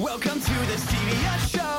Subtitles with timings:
[0.00, 1.77] Welcome to the Stevia Show.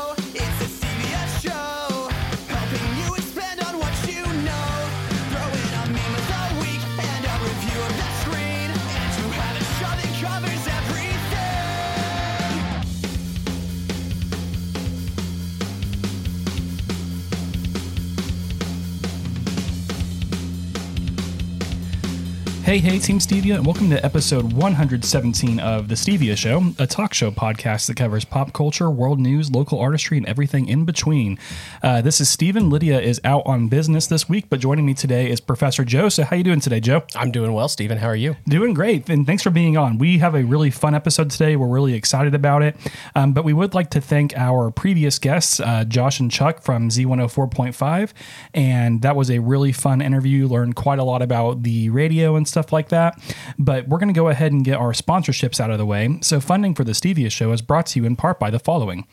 [22.70, 27.16] Hey, hey, Team Stevia, and welcome to episode 117 of The Stevia Show, a talk
[27.16, 31.40] show podcast that covers pop culture, world news, local artistry, and everything in between.
[31.82, 32.70] Uh, this is Steven.
[32.70, 36.10] Lydia is out on business this week, but joining me today is Professor Joe.
[36.10, 37.06] So, how you doing today, Joe?
[37.16, 37.98] I'm doing well, Steven.
[37.98, 38.36] How are you?
[38.48, 39.98] Doing great, and thanks for being on.
[39.98, 41.56] We have a really fun episode today.
[41.56, 42.78] We're really excited about it,
[43.16, 46.90] um, but we would like to thank our previous guests, uh, Josh and Chuck from
[46.90, 48.14] Z104.5,
[48.54, 50.48] and that was a really fun interview.
[50.48, 53.20] Learned quite a lot about the radio and stuff like that.
[53.58, 56.20] But we're going to go ahead and get our sponsorships out of the way.
[56.22, 59.08] So, funding for the Stevia Show is brought to you in part by the following.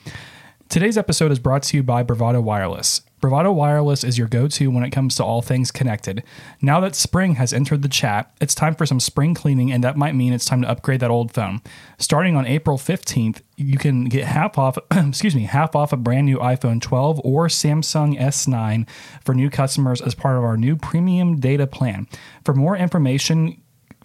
[0.69, 3.01] Today's episode is brought to you by Bravado Wireless.
[3.21, 6.25] Bravado Wireless is your go to when it comes to all things connected.
[6.61, 9.97] Now that spring has entered the chat, it's time for some spring cleaning, and that
[9.97, 11.61] might mean it's time to upgrade that old phone.
[11.99, 16.27] Starting on April 15th, you can get half off, excuse me, half off a brand
[16.27, 18.89] new iPhone 12 or Samsung S9
[19.25, 22.09] for new customers as part of our new premium data plan.
[22.45, 23.63] For more information,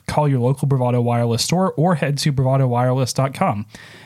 [0.08, 3.66] call your local Bravado Wireless store or head to bravadowireless.com.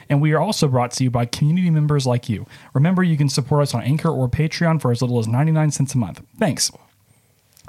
[0.09, 2.45] And we are also brought to you by community members like you.
[2.73, 5.95] Remember, you can support us on Anchor or Patreon for as little as 99 cents
[5.95, 6.21] a month.
[6.37, 6.71] Thanks.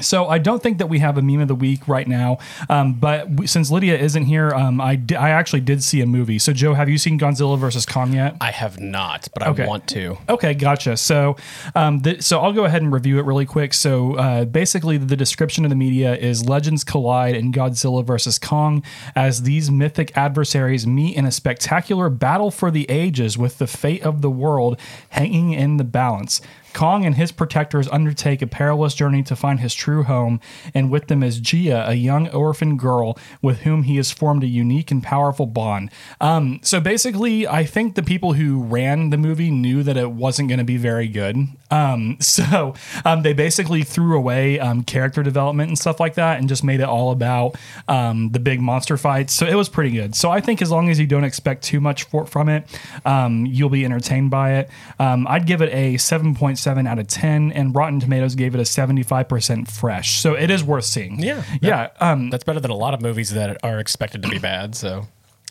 [0.00, 2.94] So I don't think that we have a meme of the week right now, um,
[2.94, 6.38] but we, since Lydia isn't here, um, I, di- I actually did see a movie.
[6.38, 8.36] So Joe, have you seen Godzilla versus Kong yet?
[8.40, 10.18] I have not, but I want to.
[10.28, 10.96] Okay, gotcha.
[10.96, 11.36] So,
[11.74, 13.72] um, the, so I'll go ahead and review it really quick.
[13.74, 18.82] So, uh, basically, the description of the media is legends collide in Godzilla versus Kong
[19.14, 24.02] as these mythic adversaries meet in a spectacular battle for the ages, with the fate
[24.02, 24.78] of the world
[25.10, 26.40] hanging in the balance.
[26.76, 30.40] Kong and his protectors undertake a perilous journey to find his true home,
[30.74, 34.46] and with them is Jia, a young orphan girl with whom he has formed a
[34.46, 35.90] unique and powerful bond.
[36.20, 40.50] Um, so basically, I think the people who ran the movie knew that it wasn't
[40.50, 41.48] going to be very good.
[41.70, 42.74] Um, so
[43.06, 46.80] um, they basically threw away um, character development and stuff like that and just made
[46.80, 47.56] it all about
[47.88, 49.32] um, the big monster fights.
[49.32, 50.14] So it was pretty good.
[50.14, 52.64] So I think as long as you don't expect too much for, from it,
[53.06, 54.70] um, you'll be entertained by it.
[54.98, 59.68] I'd give it a 7.7 out of 10, and Rotten Tomatoes gave it a 75%
[59.68, 60.20] fresh.
[60.20, 61.20] So it is worth seeing.
[61.20, 61.44] Yeah.
[61.60, 61.90] Yeah.
[62.00, 64.74] Um, That's better than a lot of movies that are expected to be bad.
[64.74, 65.06] So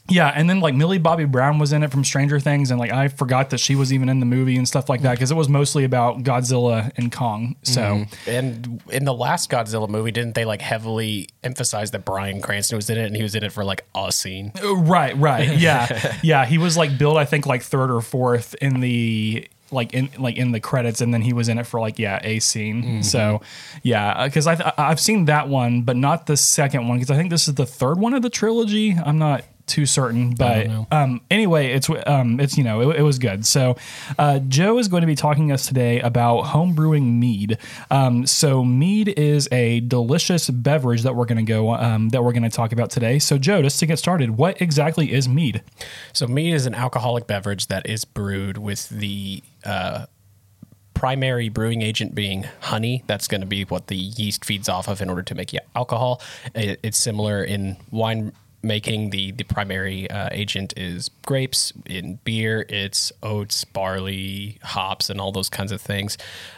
[0.08, 2.92] yeah, and then like Millie Bobby Brown was in it from Stranger Things, and like
[2.92, 5.36] I forgot that she was even in the movie and stuff like that because it
[5.36, 7.56] was mostly about Godzilla and Kong.
[7.64, 12.76] So and in the last Godzilla movie, didn't they like heavily emphasize that Bryan Cranston
[12.76, 14.52] was in it and he was in it for like a scene?
[14.64, 16.46] Uh, right, right, yeah, yeah.
[16.46, 20.38] He was like billed, I think, like third or fourth in the like in like
[20.38, 22.84] in the credits, and then he was in it for like yeah a scene.
[22.84, 23.02] Mm-hmm.
[23.02, 23.42] So
[23.84, 27.30] yeah, because I I've seen that one, but not the second one because I think
[27.30, 28.94] this is the third one of the trilogy.
[28.94, 33.20] I'm not too certain, but um, anyway, it's um, it's you know it, it was
[33.20, 33.46] good.
[33.46, 33.76] So
[34.18, 37.58] uh, Joe is going to be talking to us today about home brewing mead.
[37.90, 42.34] Um, so mead is a delicious beverage that we're going to go um, that we're
[42.34, 43.20] going to talk about today.
[43.20, 45.64] So Joe, just to get started, what exactly is mead?
[46.14, 50.06] So mead is an alcoholic beverage that is brewed with the uh,
[50.94, 53.04] primary brewing agent being honey.
[53.06, 56.22] That's going to be what the yeast feeds off of in order to make alcohol.
[56.56, 58.32] It, it's similar in wine
[58.66, 59.12] making.
[59.12, 61.72] The the primary uh, agent is grapes.
[61.86, 66.18] In beer, it's oats, barley, hops, and all those kinds of things.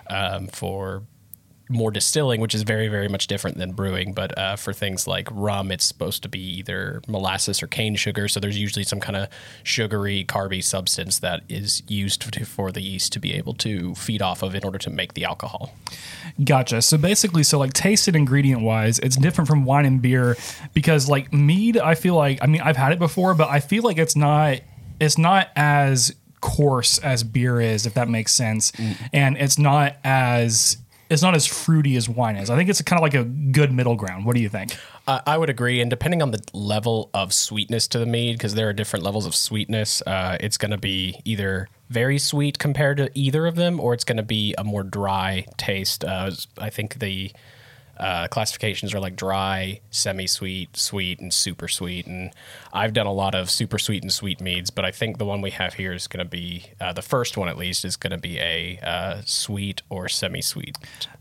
[0.09, 1.03] Um, for
[1.69, 4.13] more distilling, which is very, very much different than brewing.
[4.13, 8.27] But uh, for things like rum, it's supposed to be either molasses or cane sugar.
[8.27, 9.29] So there's usually some kind of
[9.63, 14.21] sugary, carby substance that is used to, for the yeast to be able to feed
[14.21, 15.73] off of in order to make the alcohol.
[16.43, 16.81] Gotcha.
[16.81, 20.37] So basically, so like taste and ingredient wise, it's different from wine and beer
[20.73, 23.83] because like mead, I feel like I mean I've had it before, but I feel
[23.83, 24.59] like it's not
[24.99, 28.71] it's not as coarse as beer is, if that makes sense,
[29.11, 30.77] and it's not as
[31.09, 32.49] it's not as fruity as wine is.
[32.49, 34.25] I think it's kind of like a good middle ground.
[34.25, 34.75] What do you think?
[35.07, 38.55] Uh, I would agree, and depending on the level of sweetness to the mead, because
[38.55, 42.97] there are different levels of sweetness, uh, it's going to be either very sweet compared
[42.97, 46.03] to either of them, or it's going to be a more dry taste.
[46.03, 47.31] Uh, I think the
[47.99, 52.07] uh, classifications are like dry, semi-sweet, sweet, and super sweet.
[52.07, 52.31] And
[52.73, 55.41] I've done a lot of super sweet and sweet meads, but I think the one
[55.41, 58.11] we have here is going to be uh, the first one, at least, is going
[58.11, 60.77] to be a uh, sweet or semi-sweet.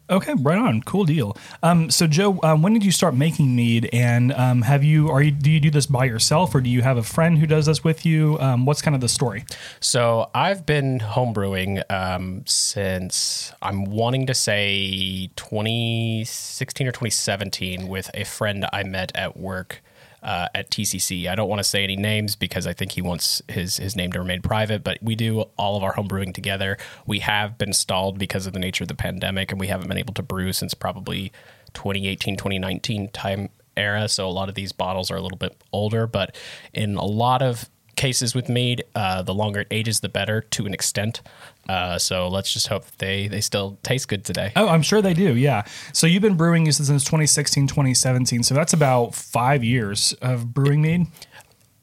[0.08, 0.82] Okay, right on.
[0.82, 1.36] Cool deal.
[1.64, 5.20] Um, so Joe, um, when did you start making mead, and um, have you are
[5.20, 7.66] you do you do this by yourself, or do you have a friend who does
[7.66, 8.38] this with you?
[8.38, 9.44] Um, what's kind of the story?
[9.80, 18.24] So I've been homebrewing um, since I'm wanting to say 2016 or 2017 with a
[18.24, 19.82] friend I met at work
[20.26, 21.28] uh, at TCC.
[21.28, 24.12] I don't want to say any names because I think he wants his his name
[24.12, 24.82] to remain private.
[24.82, 26.76] But we do all of our homebrewing together.
[27.06, 29.98] We have been stalled because of the nature of the pandemic, and we haven't been
[29.98, 31.30] able to brew since probably
[31.74, 34.08] 2018 2019 time era.
[34.08, 36.34] So a lot of these bottles are a little bit older, but
[36.74, 40.66] in a lot of cases with mead, uh, the longer it ages, the better to
[40.66, 41.22] an extent.
[41.68, 44.52] Uh, so let's just hope that they they still taste good today.
[44.54, 45.34] Oh, I'm sure they do.
[45.34, 45.64] Yeah.
[45.92, 48.42] So you've been brewing since 2016, 2017.
[48.42, 51.06] So that's about five years of brewing mead.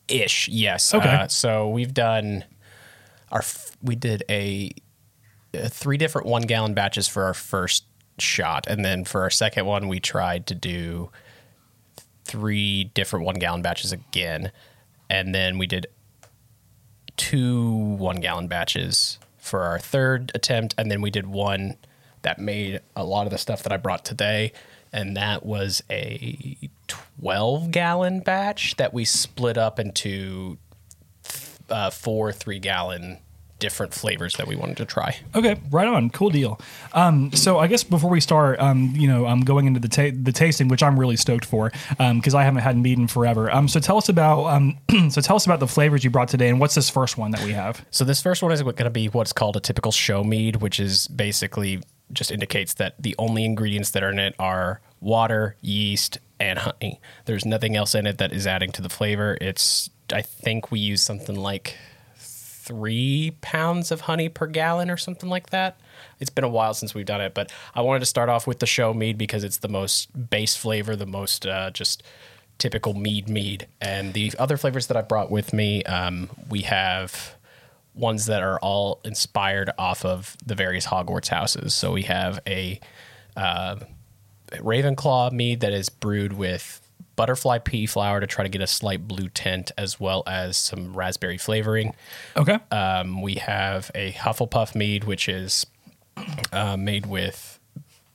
[0.07, 0.93] Ish, yes.
[0.93, 1.09] Okay.
[1.09, 2.45] Uh, so we've done
[3.31, 3.43] our
[3.81, 4.71] we did a,
[5.57, 7.85] uh three different one gallon batches for our first
[8.19, 11.09] shot, and then for our second one, we tried to do
[12.25, 14.51] three different one gallon batches again,
[15.09, 15.87] and then we did
[17.17, 21.77] two one gallon batches for our third attempt, and then we did one
[22.21, 24.53] that made a lot of the stuff that I brought today,
[24.91, 26.57] and that was a
[26.87, 30.57] 12 gallon batch that we split up into
[31.69, 33.19] uh, four three gallon
[33.63, 35.15] different flavors that we wanted to try.
[35.33, 36.09] Okay, right on.
[36.09, 36.59] Cool deal.
[36.91, 40.13] Um, so I guess before we start, um, you know, I'm going into the ta-
[40.13, 43.49] the tasting, which I'm really stoked for because I haven't had mead in forever.
[43.49, 44.77] Um, so tell us about um,
[45.09, 47.41] so tell us about the flavors you brought today, and what's this first one that
[47.45, 47.85] we have?
[47.89, 50.77] So this first one is going to be what's called a typical show mead, which
[50.77, 51.81] is basically
[52.11, 56.99] just indicates that the only ingredients that are in it are water, yeast, and honey.
[57.23, 59.37] There's nothing else in it that is adding to the flavor.
[59.39, 61.77] It's I think we use something like
[62.63, 65.79] three pounds of honey per gallon or something like that.
[66.19, 68.59] It's been a while since we've done it, but I wanted to start off with
[68.59, 72.03] the show mead because it's the most base flavor, the most uh, just
[72.57, 73.67] typical mead mead.
[73.81, 77.35] And the other flavors that I brought with me, um, we have
[77.93, 81.75] ones that are all inspired off of the various Hogwarts houses.
[81.75, 82.79] So we have a
[83.35, 83.75] uh,
[84.51, 86.82] Ravenclaw mead that is brewed with
[87.15, 90.93] butterfly pea flower to try to get a slight blue tint as well as some
[90.93, 91.93] raspberry flavoring.
[92.35, 92.59] Okay.
[92.71, 95.65] Um, we have a Hufflepuff mead, which is
[96.51, 97.59] uh, made with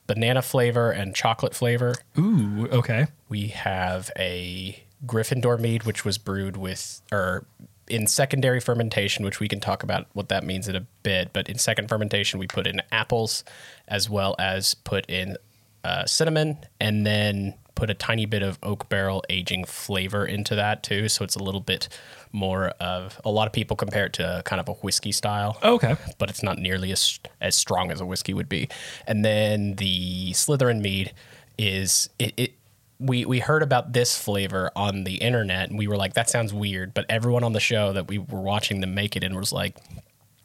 [0.07, 1.95] banana flavor and chocolate flavor.
[2.17, 2.67] Ooh.
[2.71, 3.07] Okay.
[3.29, 7.45] We have a Gryffindor mead, which was brewed with or
[7.87, 11.31] in secondary fermentation, which we can talk about what that means in a bit.
[11.33, 13.43] But in second fermentation, we put in apples
[13.87, 15.37] as well as put in
[15.83, 20.83] uh, cinnamon and then put a tiny bit of oak barrel aging flavor into that
[20.83, 21.07] too.
[21.09, 21.87] So it's a little bit
[22.31, 25.95] more of a lot of people compare it to kind of a whiskey style Okay.
[26.17, 28.69] but it's not nearly as as strong as a whiskey would be.
[29.07, 31.13] And then the Slytherin mead
[31.57, 32.33] is it.
[32.37, 32.53] it
[33.01, 36.53] we, we heard about this flavor on the internet and we were like that sounds
[36.53, 39.53] weird but everyone on the show that we were watching them make it in was
[39.53, 39.77] like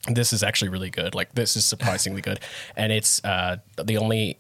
[0.06, 2.38] this is actually really good like this is surprisingly good
[2.76, 4.38] and it's uh, the only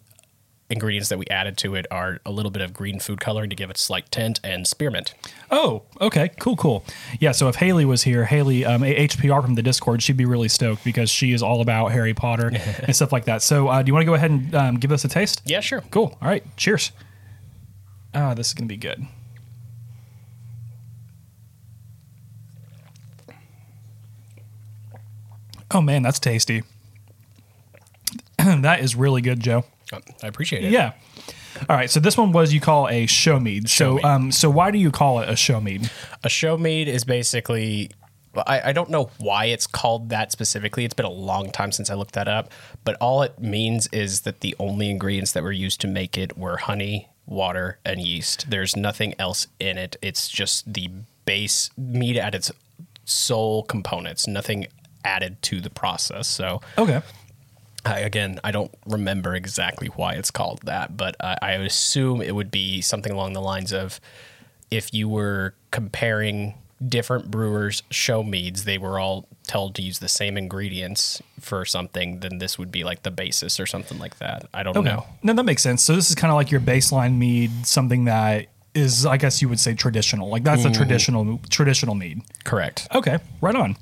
[0.70, 3.56] ingredients that we added to it are a little bit of green food coloring to
[3.56, 5.14] give it slight tint and spearmint
[5.50, 6.84] Oh, okay, cool, cool.
[7.20, 10.48] Yeah, so if Haley was here, Haley, um, HPR from the Discord, she'd be really
[10.48, 12.50] stoked because she is all about Harry Potter
[12.82, 13.40] and stuff like that.
[13.40, 15.42] So, uh, do you want to go ahead and um, give us a taste?
[15.44, 16.16] yeah sure Cool.
[16.20, 16.44] All right.
[16.56, 16.90] Cheers.
[18.14, 19.06] Ah, this is gonna be good.
[25.70, 26.62] Oh man, that's tasty.
[28.38, 29.64] that is really good, Joe.
[30.22, 30.92] I appreciate it Yeah.
[31.68, 31.90] All right.
[31.90, 33.68] So this one was you call a show mead.
[33.68, 34.04] So, mead.
[34.04, 35.90] um, so why do you call it a show mead?
[36.22, 37.90] A show mead is basically.
[38.36, 40.84] I, I don't know why it's called that specifically.
[40.84, 42.50] It's been a long time since I looked that up.
[42.82, 46.36] But all it means is that the only ingredients that were used to make it
[46.36, 48.50] were honey, water, and yeast.
[48.50, 49.94] There's nothing else in it.
[50.02, 50.90] It's just the
[51.26, 52.50] base mead at its
[53.04, 54.66] sole components, nothing
[55.04, 56.26] added to the process.
[56.26, 57.02] So Okay.
[57.84, 62.34] I, again, I don't remember exactly why it's called that, but I, I assume it
[62.34, 64.00] would be something along the lines of
[64.70, 66.54] if you were comparing
[66.86, 72.20] different brewers' show meads, they were all told to use the same ingredients for something,
[72.20, 74.46] then this would be like the basis or something like that.
[74.52, 74.88] I don't Okay.
[74.88, 75.06] know.
[75.22, 75.82] No, that makes sense.
[75.82, 79.48] So this is kind of like your baseline mead, something that is, I guess you
[79.48, 80.28] would say, traditional.
[80.28, 80.76] Like that's a mm-hmm.
[80.76, 82.22] traditional traditional mead.
[82.44, 82.88] Correct.
[82.94, 83.76] Okay, right on.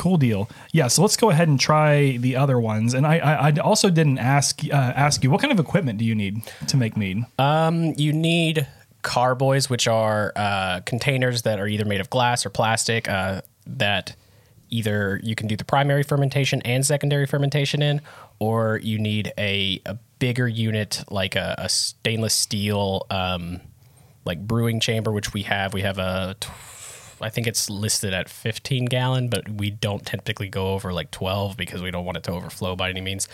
[0.00, 0.48] Cool deal.
[0.72, 2.94] Yeah, so let's go ahead and try the other ones.
[2.94, 6.06] And I, I, I also didn't ask uh, ask you what kind of equipment do
[6.06, 7.26] you need to make mead?
[7.38, 8.66] Um, You need
[9.02, 14.16] carboys, which are uh, containers that are either made of glass or plastic uh, that
[14.70, 18.00] either you can do the primary fermentation and secondary fermentation in,
[18.38, 23.60] or you need a, a bigger unit, like a, a stainless steel, um,
[24.24, 25.74] like brewing chamber, which we have.
[25.74, 26.36] We have a,
[27.20, 31.56] I think it's listed at 15 gallon, but we don't typically go over like 12
[31.56, 33.28] because we don't want it to overflow by any means.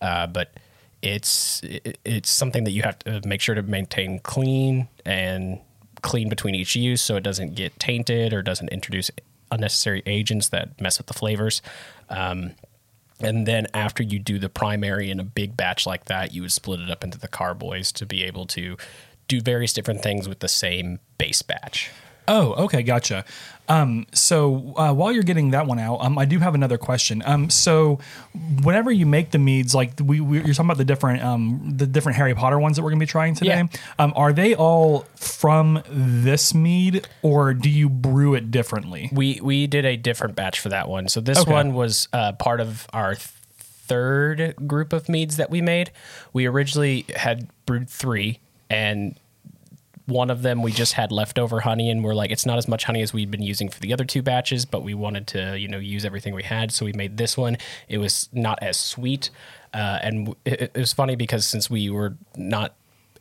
[0.00, 0.52] Uh, but
[1.00, 1.60] it's
[2.04, 5.60] it's something that you have to make sure to maintain clean and
[6.02, 9.10] clean between each use so it doesn't get tainted or doesn't introduce
[9.50, 11.62] unnecessary agents that mess with the flavors.
[12.08, 12.52] Um,
[13.20, 16.52] and then after you do the primary in a big batch like that, you would
[16.52, 18.76] split it up into the carboys to be able to
[19.26, 21.90] do various different things with the same base batch.
[22.28, 23.24] Oh, okay, gotcha.
[23.70, 27.22] Um, so uh, while you're getting that one out, um, I do have another question.
[27.26, 27.98] Um, so
[28.62, 31.86] whenever you make the meads, like we, we you're talking about the different um, the
[31.86, 33.56] different Harry Potter ones that we're gonna be trying today.
[33.56, 33.66] Yeah.
[33.98, 39.10] Um, are they all from this mead, or do you brew it differently?
[39.12, 41.08] We we did a different batch for that one.
[41.08, 41.52] So this Okay.
[41.52, 43.28] one was uh, part of our th-
[43.60, 45.90] third group of meads that we made.
[46.32, 49.18] We originally had brewed three, and
[50.08, 52.84] one of them we just had leftover honey, and we're like, it's not as much
[52.84, 55.68] honey as we'd been using for the other two batches, but we wanted to you
[55.68, 57.58] know use everything we had, so we made this one.
[57.88, 59.30] It was not as sweet,
[59.74, 62.74] uh, and it, it was funny because since we were not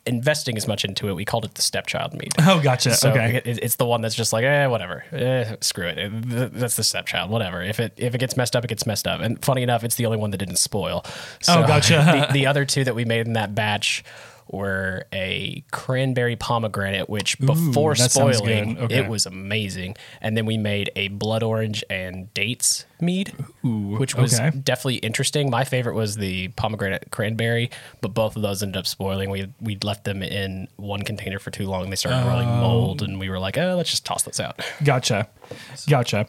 [0.05, 2.33] investing as much into it, we called it the stepchild mead.
[2.39, 2.93] Oh, gotcha.
[2.93, 3.41] So okay.
[3.43, 6.53] it, it's the one that's just like, eh, whatever, eh, screw it.
[6.53, 7.61] That's the stepchild, whatever.
[7.61, 9.19] If it if it gets messed up, it gets messed up.
[9.19, 11.03] And funny enough, it's the only one that didn't spoil.
[11.41, 12.27] So Oh, gotcha.
[12.29, 14.05] the, the other two that we made in that batch
[14.49, 18.77] were a cranberry pomegranate, which before sounds spoiling.
[18.77, 18.99] Okay.
[18.99, 19.95] it was amazing.
[20.21, 24.55] And then we made a blood orange and dates mead, which was okay.
[24.57, 25.49] definitely interesting.
[25.49, 27.69] My favorite was the pomegranate cranberry,
[28.01, 29.29] but both of those ended up spoiling.
[29.29, 31.89] We we left them in one container for too long.
[31.89, 34.61] They started growing mold, and we were like, oh, let's just toss those out.
[34.83, 35.27] Gotcha.
[35.87, 36.27] Gotcha.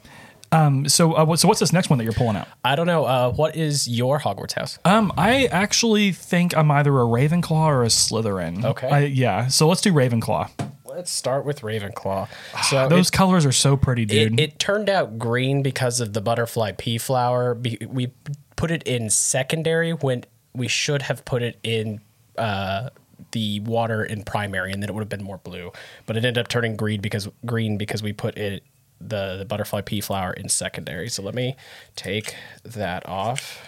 [0.52, 2.48] Um, so, uh, what- so what's this next one that you're pulling out?
[2.64, 3.04] I don't know.
[3.04, 4.78] Uh, what is your Hogwarts house?
[4.84, 8.64] Um, I actually think I'm either a Ravenclaw or a Slytherin.
[8.64, 8.88] Okay.
[8.88, 9.48] I, yeah.
[9.48, 10.50] So let's do Ravenclaw.
[10.86, 12.28] Let's start with Ravenclaw.
[12.64, 14.40] So Those it- colors are so pretty, dude.
[14.40, 17.54] It, it turned out green because of the butterfly pea flower.
[17.54, 18.12] We
[18.56, 20.24] put it in secondary when
[20.54, 22.00] we should have put it in
[22.36, 22.88] uh,
[23.32, 25.70] the water in primary, and then it would have been more blue.
[26.06, 28.64] But it ended up turning green because green because we put it
[29.00, 31.08] the, the butterfly pea flower in secondary.
[31.08, 31.56] So let me
[31.96, 33.66] take that off.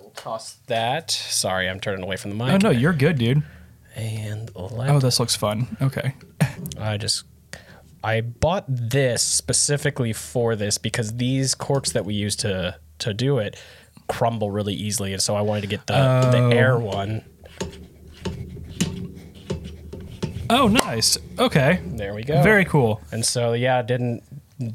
[0.00, 1.10] We'll toss that.
[1.10, 2.52] Sorry, I'm turning away from the mic.
[2.52, 3.42] oh no, you're good, dude.
[3.94, 5.76] And let Oh, this looks fun.
[5.80, 6.14] Okay.
[6.78, 7.24] I just
[8.02, 13.38] I bought this specifically for this because these corks that we use to to do
[13.38, 13.56] it
[14.08, 16.80] crumble really easily, and so I wanted to get the the air oh.
[16.80, 17.24] one.
[20.52, 21.16] Oh, nice.
[21.38, 21.80] Okay.
[21.84, 22.42] There we go.
[22.42, 23.00] Very cool.
[23.10, 24.22] And so yeah, it didn't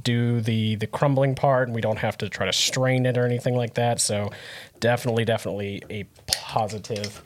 [0.03, 3.25] do the the crumbling part, and we don't have to try to strain it or
[3.25, 4.01] anything like that.
[4.01, 4.31] So
[4.79, 7.21] definitely, definitely a positive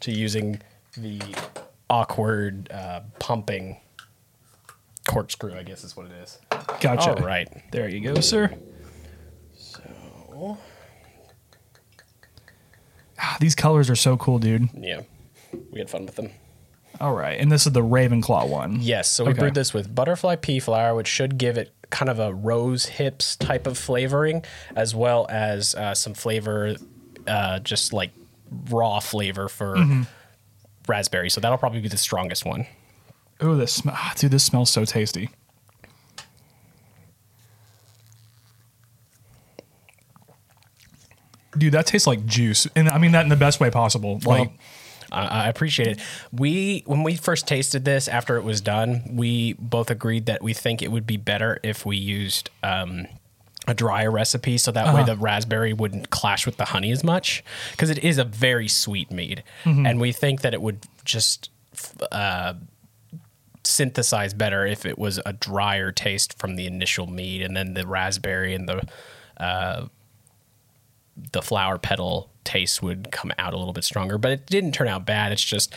[0.00, 0.60] to using
[0.96, 1.20] the
[1.90, 3.80] awkward uh, pumping
[5.08, 5.54] corkscrew.
[5.54, 6.38] I guess is what it is.
[6.80, 7.16] Gotcha.
[7.16, 7.48] All right.
[7.72, 8.54] There you go, sir.
[13.18, 14.68] Ah, these colors are so cool, dude.
[14.74, 15.00] Yeah,
[15.72, 16.30] we had fun with them.
[17.00, 17.38] All right.
[17.38, 18.78] And this is the Ravenclaw one.
[18.80, 19.40] Yes, so we Okay.
[19.40, 23.36] brewed this with butterfly pea flower, which should give it kind of a rose hips
[23.36, 26.74] type of flavoring, as well as uh, some flavor,
[27.26, 28.10] uh, just like
[28.70, 29.76] raw flavor for
[30.88, 31.28] raspberry.
[31.30, 32.66] So that'll probably be the strongest one.
[33.40, 35.30] Oh, this sm- ah, dude, this smells so tasty.
[41.56, 44.20] Dude, that tastes like juice, and I mean that in the best way possible.
[44.24, 44.50] Like,
[45.12, 46.00] I I appreciate it.
[46.32, 50.52] We when we first tasted this after it was done, we both agreed that we
[50.52, 53.06] think it would be better if we used um,
[53.68, 57.42] a drier recipe, so that way the raspberry wouldn't clash with the honey as much,
[57.72, 61.50] because it is a very sweet mead, and we think that it would just
[62.12, 62.54] uh,
[63.64, 67.86] synthesize better if it was a drier taste from the initial mead, and then the
[67.86, 68.82] raspberry and the
[69.38, 69.86] uh,
[71.32, 74.88] the flower petal taste would come out a little bit stronger, but it didn't turn
[74.88, 75.32] out bad.
[75.32, 75.74] It's just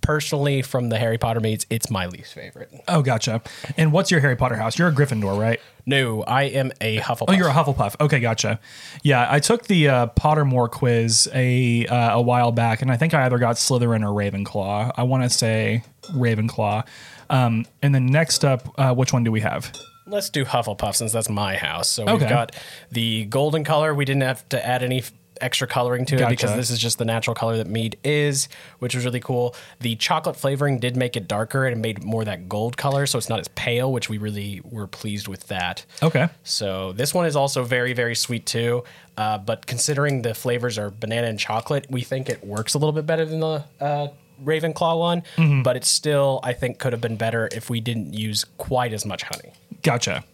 [0.00, 2.70] personally from the Harry Potter meads, it's my least favorite.
[2.88, 3.42] oh, gotcha.
[3.76, 4.78] And what's your Harry Potter house?
[4.78, 5.60] You're a Gryffindor, right?
[5.86, 7.24] No, I am a Hufflepuff.
[7.28, 7.96] Oh, you're a Hufflepuff.
[8.00, 8.60] Okay, gotcha.
[9.02, 13.14] Yeah, I took the uh, Pottermore quiz a uh, a while back, and I think
[13.14, 14.92] I either got Slytherin or Ravenclaw.
[14.96, 15.82] I want to say
[16.12, 16.86] Ravenclaw.
[17.30, 19.72] Um, and then next up, uh, which one do we have?
[20.08, 21.88] Let's do Hufflepuff since that's my house.
[21.88, 22.54] So we've got
[22.90, 23.94] the golden color.
[23.94, 25.02] We didn't have to add any
[25.40, 26.30] extra coloring to it Gotcha.
[26.30, 28.48] because this is just the natural color that mead is,
[28.78, 29.54] which was really cool.
[29.80, 33.18] The chocolate flavoring did make it darker and it made more that gold color, so
[33.18, 35.84] it's not as pale, which we really were pleased with that.
[36.02, 36.28] Okay.
[36.42, 38.84] So this one is also very, very sweet too.
[39.16, 42.92] Uh, but considering the flavors are banana and chocolate, we think it works a little
[42.92, 44.08] bit better than the uh,
[44.44, 45.22] Ravenclaw one.
[45.36, 45.62] Mm-hmm.
[45.62, 49.04] But it still, I think, could have been better if we didn't use quite as
[49.06, 49.52] much honey.
[49.82, 50.24] Gotcha.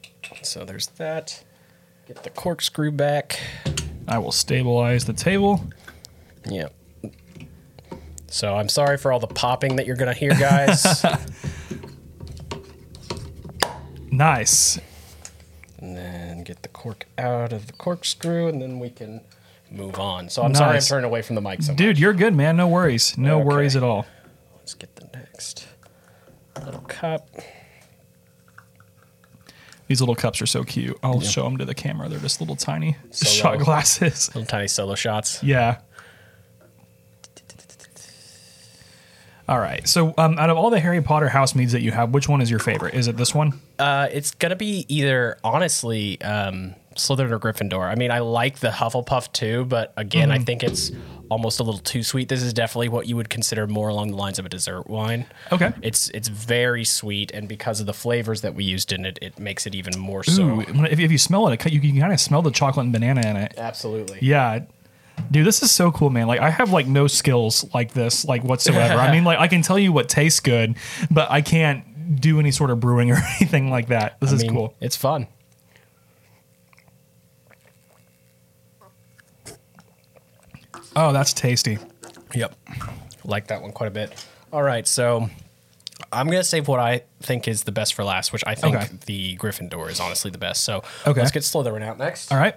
[0.42, 1.42] So there's that.
[2.06, 3.38] Get the corkscrew back.
[4.06, 5.64] I will stabilize the table.
[6.46, 6.68] Yeah.
[8.28, 11.04] So I'm sorry for all the popping that you're gonna hear, guys.
[14.10, 14.78] Nice.
[15.78, 19.20] and then get the cork out of the corkscrew, and then we can
[19.74, 20.28] move on.
[20.28, 21.78] So I'm sorry I'm turning away from the mic so much.
[21.78, 22.56] Dude, you're good, man.
[22.56, 23.16] No worries.
[23.18, 23.44] No Okay.
[23.44, 24.06] worries at all.
[24.56, 25.66] Let's get the next
[26.64, 27.28] little cup.
[29.86, 30.96] These little cups are so cute.
[31.02, 32.08] I'll show them to the camera.
[32.08, 33.32] They're just little tiny Solo.
[33.58, 34.28] shot glasses.
[34.34, 35.42] Little tiny solo shots.
[35.42, 35.78] Yeah.
[39.46, 39.86] All right.
[39.86, 42.40] So, um, out of all the Harry Potter house meads that you have, which one
[42.40, 42.94] is your favorite?
[42.94, 43.60] Is it this one?
[43.78, 47.90] Uh, it's gonna be either honestly um, Slytherin or Gryffindor.
[47.90, 50.44] I mean, I like the Hufflepuff too, but again, I mm-hmm.
[50.44, 50.90] think it's
[51.30, 52.28] almost a little too sweet.
[52.28, 55.26] This is definitely what you would consider more along the lines of a dessert wine.
[55.52, 55.72] Okay.
[55.82, 59.38] It's it's very sweet, and because of the flavors that we used in it, it
[59.38, 60.42] makes it even more so.
[60.42, 63.26] Ooh, if, if you smell it, you can kind of smell the chocolate and banana
[63.26, 63.54] in it.
[63.56, 64.18] Absolutely.
[64.22, 64.60] Yeah.
[65.30, 66.26] Dude, this is so cool, man.
[66.26, 68.94] Like I have like no skills like this, like whatsoever.
[68.94, 70.76] I mean, like I can tell you what tastes good,
[71.10, 74.20] but I can't do any sort of brewing or anything like that.
[74.20, 74.74] This I is mean, cool.
[74.80, 75.28] It's fun.
[80.96, 81.78] Oh, that's tasty.
[82.34, 82.54] Yep.
[83.24, 84.26] Like that one quite a bit.
[84.52, 85.28] All right, so
[86.12, 88.88] I'm gonna save what I think is the best for last, which I think Okay.
[89.06, 90.64] the Gryffindor is honestly the best.
[90.64, 91.20] So Okay.
[91.20, 92.30] let's get Slytherin out next.
[92.32, 92.54] All right.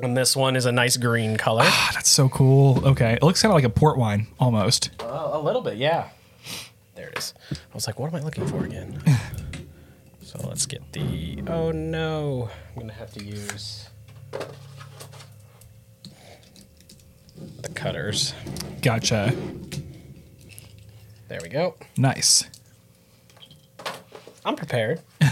[0.00, 1.64] And this one is a nice green color.
[1.66, 2.86] Ah, that's so cool.
[2.86, 3.14] Okay.
[3.14, 4.90] It looks kind of like a port wine almost.
[5.00, 6.10] Uh, a little bit, yeah.
[6.94, 7.34] There it is.
[7.52, 9.02] I was like, what am I looking for again?
[10.22, 11.42] so let's get the.
[11.48, 13.88] Oh no, I'm gonna have to use
[17.68, 18.34] the cutters.
[18.82, 19.34] Gotcha.
[21.28, 21.76] There we go.
[21.96, 22.44] Nice.
[24.44, 25.00] I'm prepared.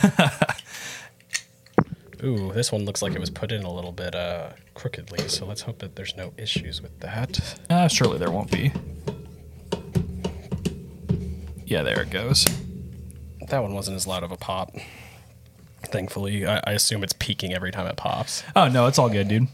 [2.23, 5.47] Ooh, this one looks like it was put in a little bit uh, crookedly, so
[5.47, 7.59] let's hope that there's no issues with that.
[7.69, 8.73] Uh, surely there won't be.
[11.65, 12.47] Yeah, there it goes.
[13.49, 14.75] That one wasn't as loud of a pop.
[15.85, 18.43] Thankfully, I, I assume it's peaking every time it pops.
[18.55, 19.49] Oh no, it's all good, dude.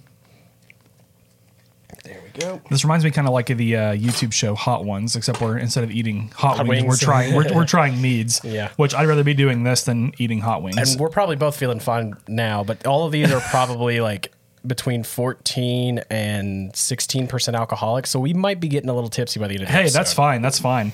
[2.35, 2.61] Go.
[2.71, 5.59] This reminds me kind of like of the uh, YouTube show Hot Ones, except we're
[5.59, 8.40] instead of eating hot, Hot wings, we're trying we're, we're trying meads.
[8.45, 8.71] Yeah.
[8.77, 10.77] Which I'd rather be doing this than eating hot wings.
[10.77, 14.33] And we're probably both feeling fine now, but all of these are probably like
[14.66, 19.55] between 14 and 16% alcoholic, so we might be getting a little tipsy by the
[19.55, 19.99] end of the hey, episode.
[19.99, 20.42] that's fine.
[20.42, 20.92] That's fine.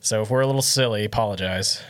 [0.00, 1.80] So if we're a little silly, apologize.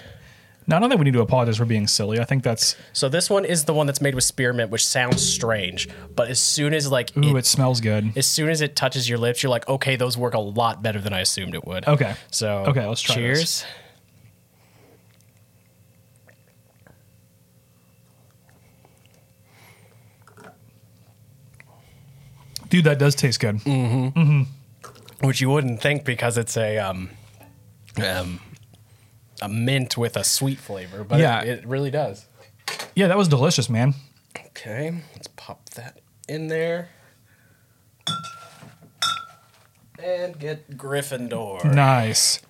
[0.67, 2.21] No, I don't think we need to apologize for being silly.
[2.21, 5.21] I think that's So this one is the one that's made with spearmint, which sounds
[5.23, 8.13] strange, but as soon as like ooh, it- it smells good.
[8.17, 11.01] as soon as it touches your lips, you're like, okay, those work a lot better
[11.01, 11.87] than I assumed it would.
[11.89, 12.15] Okay.
[12.31, 13.41] So Okay, let's try Cheers.
[13.41, 13.65] this.
[22.69, 23.57] Dude, that does taste good.
[23.59, 24.47] Mm.
[25.21, 27.11] Which you wouldn't think because it's a um,
[28.03, 28.41] um,
[29.41, 31.41] a mint with a sweet flavor, but Yeah.
[31.43, 32.27] it, it really does.
[32.95, 33.95] Yeah, that was delicious, man.
[34.49, 36.89] Okay, let's pop that in there.
[40.03, 41.65] And get Gryffindor.
[41.73, 42.41] Nice.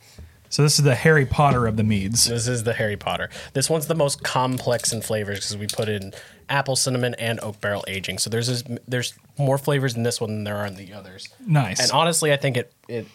[0.48, 2.26] So this is the Harry Potter of the meads.
[2.26, 3.30] This is the Harry Potter.
[3.54, 6.12] This one's the most complex in flavors because we put in
[6.48, 8.18] apple cinnamon and oak barrel aging.
[8.18, 11.28] So there's this, there's more flavors in this one than there are in the others.
[11.46, 11.80] Nice.
[11.80, 13.06] And honestly, I think it it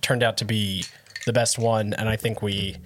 [0.00, 0.84] turned out to be
[1.26, 2.76] the best one, and I think we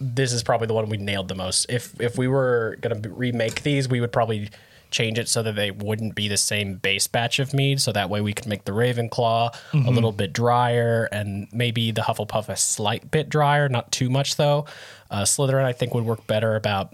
[0.00, 1.66] this is probably the one we nailed the most.
[1.68, 4.48] If if we were gonna remake these, we would probably
[4.90, 7.80] change it so that they wouldn't be the same base batch of mead.
[7.80, 12.00] So that way we could make the Ravenclaw a little bit drier, and maybe the
[12.00, 14.66] Hufflepuff a slight bit drier, not too much though.
[15.10, 16.92] Uh, Slytherin I think would work better about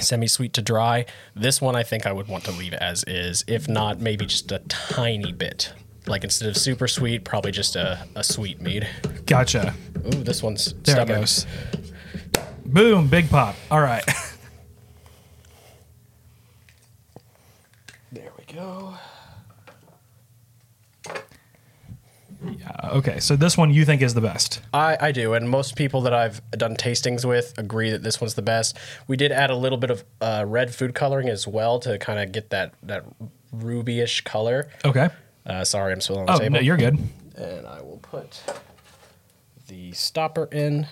[0.00, 1.04] semi-sweet to dry.
[1.36, 3.44] This one I think I would want to leave as is.
[3.46, 5.72] If not, maybe just a tiny bit.
[6.06, 8.88] Like instead of super sweet, probably just a, a sweet mead.
[9.26, 9.74] Gotcha.
[10.06, 11.16] Ooh, this one's There stubborn.
[11.18, 11.46] it goes.
[12.72, 13.54] Boom, big pop.
[13.70, 14.04] All right.
[18.14, 18.94] There we go.
[22.44, 24.60] Yeah, okay, so this one you think is the best.
[24.74, 28.34] I, I do, and most people that I've done tastings with agree that this one's
[28.34, 28.76] the best.
[29.06, 32.18] We did add a little bit of uh, red food coloring as well to kind
[32.18, 33.04] of get that that
[33.56, 34.68] rubyish color.
[34.84, 35.08] Okay.
[35.46, 36.54] Uh, sorry, I'm still on the Oh, table.
[36.54, 36.98] no, you're good.
[37.36, 38.42] and I will put
[39.68, 40.86] the stopper in.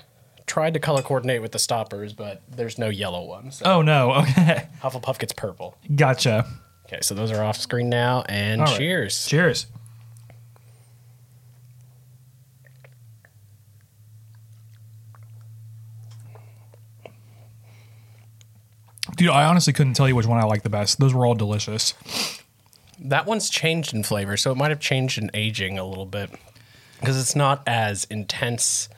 [0.50, 3.52] Tried to color coordinate with the stoppers, but there's no yellow one.
[3.52, 4.10] So Oh no.
[4.16, 4.66] Okay.
[4.82, 5.76] Hufflepuff gets purple.
[5.94, 6.44] Gotcha.
[6.86, 8.76] Okay, so those are off screen now, and All right.
[8.76, 9.28] cheers.
[9.28, 9.66] Cheers.
[19.16, 20.98] Dude, I honestly couldn't tell you which one I like the best.
[20.98, 21.94] Those were all delicious.
[22.98, 26.32] That one's changed in flavor, so it might have changed in aging a little bit
[26.98, 28.88] because it's not as intense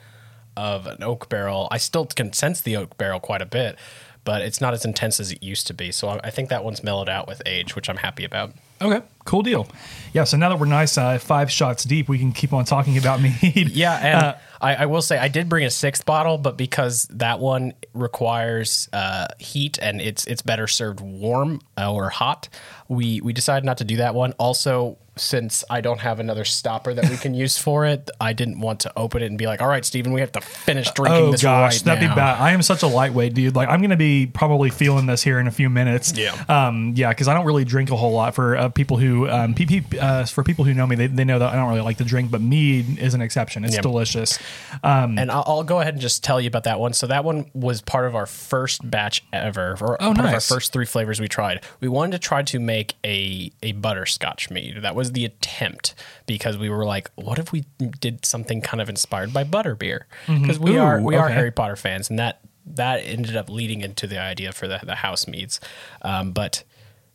[0.55, 1.67] of an oak barrel.
[1.71, 3.77] I still can sense the oak barrel quite a bit,
[4.23, 5.91] but it's not as intense as it used to be.
[5.91, 8.53] So I I think that one's mellowed out with age, which I'm happy about.
[8.81, 9.67] Okay, cool deal.
[10.13, 12.97] Yeah, so now that we're nice uh, five shots deep, we can keep on talking
[12.97, 13.69] about mead.
[13.71, 17.05] Yeah, and Uh, I, I will say I did bring a sixth bottle, but because
[17.11, 22.47] that one requires uh, heat and it's it's better served warm uh, or hot,
[22.87, 24.33] we we decided not to do that one.
[24.33, 28.59] Also, since I don't have another stopper that we can use for it, I didn't
[28.61, 31.23] want to open it and be like, "All right, Steven, we have to finish drinking
[31.23, 32.39] Oh this gosh, right that'd now." be bad.
[32.41, 33.55] I am such a lightweight dude.
[33.55, 36.13] Like I'm gonna be probably feeling this here in a few minutes.
[36.17, 36.31] Yeah.
[36.47, 36.93] Um.
[36.95, 38.33] Yeah, because I don't really drink a whole lot.
[38.35, 41.39] For uh, people who um, PP, uh, for people who know me, they, they know
[41.39, 42.31] that I don't really like the drink.
[42.31, 43.63] But mead is an exception.
[43.65, 43.81] It's Yeah.
[43.81, 44.39] delicious.
[44.83, 46.93] And I'll, I'll go ahead and just tell you about that one.
[46.93, 50.31] So that one was part of our first batch ever, or Oh, part of our
[50.33, 50.47] nice.
[50.47, 51.63] first three flavors we tried.
[51.79, 54.81] We wanted to try to make a a butterscotch mead.
[54.81, 55.95] That was the attempt
[56.25, 57.65] because we were like, what if we
[57.99, 60.01] did something kind of inspired by butterbeer?
[60.27, 61.03] Because we are Mm-hmm.
[61.03, 61.33] Ooh, we are okay.
[61.35, 64.95] Harry Potter fans, and that that ended up leading into the idea for the the
[64.95, 65.59] house meads.
[66.01, 66.63] Um, but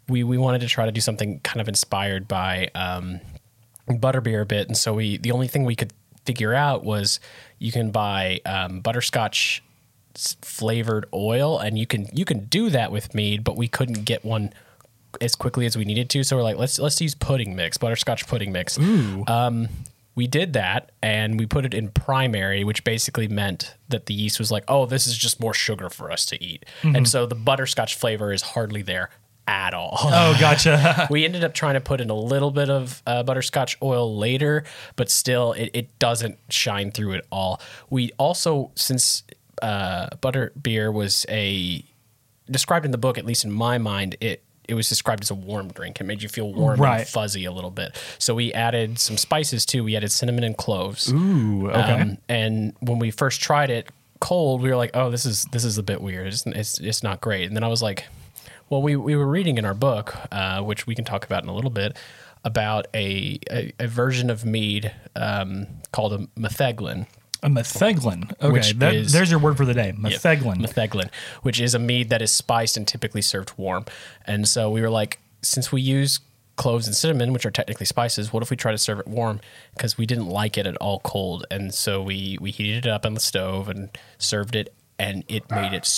[0.09, 2.71] we we wanted to try to do something kind of inspired by.
[2.75, 3.21] Um,
[3.97, 5.93] butterbeer a bit, and so we the only thing we could
[6.25, 7.21] figure out was
[7.59, 9.63] you can buy um, butterscotch
[10.15, 14.25] flavored oil, and you can you can do that with mead, but we couldn't get
[14.25, 14.53] one
[15.21, 16.23] as quickly as we needed to.
[16.23, 18.79] So we're like, let's let's use pudding mix, butterscotch pudding mix.
[18.79, 19.69] Um,
[20.15, 24.41] we did that, and we put it in primary, which basically meant that the yeast
[24.41, 27.37] was like, oh, this is just more sugar for us to eat, and so the
[27.37, 29.11] butterscotch flavor is hardly there
[29.49, 29.97] at all.
[30.03, 31.09] Oh, gotcha.
[31.11, 34.63] we ended up trying to put in a little bit of uh, butterscotch oil later,
[34.95, 37.61] but still, it, it doesn't shine through at all.
[37.91, 39.25] We also, since
[39.63, 41.83] uh, butter beer was a
[42.51, 45.35] described in the book, at least in my mind, it it was described as a
[45.35, 45.99] warm drink.
[45.99, 47.01] It made you feel warm Right.
[47.01, 47.97] and fuzzy a little bit.
[48.19, 49.83] So we added some spices too.
[49.83, 51.11] We added cinnamon and cloves.
[51.11, 51.71] Ooh.
[51.71, 51.79] Okay.
[52.03, 53.89] Um, and when we first tried it
[54.21, 56.27] cold, we were like, "Oh, this is this is a bit weird.
[56.27, 58.05] It's it's, it's not great." And then I was like,
[58.71, 61.49] "Well, we we were reading in our book, uh, which we can talk about in
[61.49, 61.97] a little bit,
[62.45, 67.07] about a a, a version of mead um, called a metheglin."
[67.41, 68.33] a metheglin.
[68.43, 68.49] Okay.
[68.53, 69.93] Which that- is- there's your word for the day.
[69.97, 70.57] Metheglin.
[70.57, 71.09] Metheglin,
[71.43, 73.85] which is a mead that is spiced and typically served warm.
[74.27, 76.19] And so we were like, since we use
[76.57, 79.41] cloves and cinnamon, which are technically spices, what if we try to serve it warm?
[79.77, 81.47] Because we didn't like it at all cold.
[81.49, 85.51] And so we, we heated it up on the stove and served it, and it
[85.51, 85.89] made it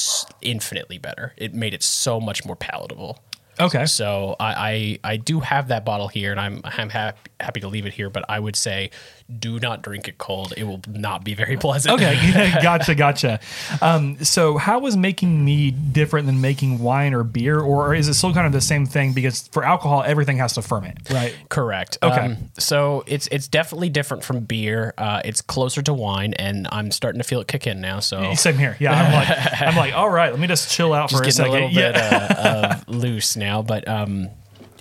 [0.43, 1.33] infinitely better.
[1.37, 3.19] It made it so much more palatable.
[3.59, 3.87] Okay.
[3.87, 7.69] So I, I, I do have that bottle here, and I'm I'm happy happy to
[7.69, 8.11] leave it here.
[8.11, 8.91] But I would say,
[9.39, 10.55] do not drink it cold.
[10.57, 11.95] It will not be very pleasant.
[11.95, 12.15] Okay,
[12.63, 13.41] gotcha, gotcha.
[13.81, 18.15] Um, so, how is making mead different than making wine or beer, or is it
[18.15, 19.13] still kind of the same thing?
[19.13, 21.37] Because for alcohol, everything has to ferment, right?
[21.49, 21.99] Correct.
[22.03, 22.21] Okay.
[22.21, 24.95] Um, so it's it's definitely different from beer.
[24.99, 28.01] Uh, it's closer to wine, and I'm starting to feel it kick in now.
[28.01, 28.77] So Same here.
[28.81, 31.29] Yeah, I'm like, I'm like, all right, let me just chill out for a getting
[31.29, 31.53] a second.
[31.53, 31.93] little yeah.
[31.93, 34.29] bit uh, of loose now, but um,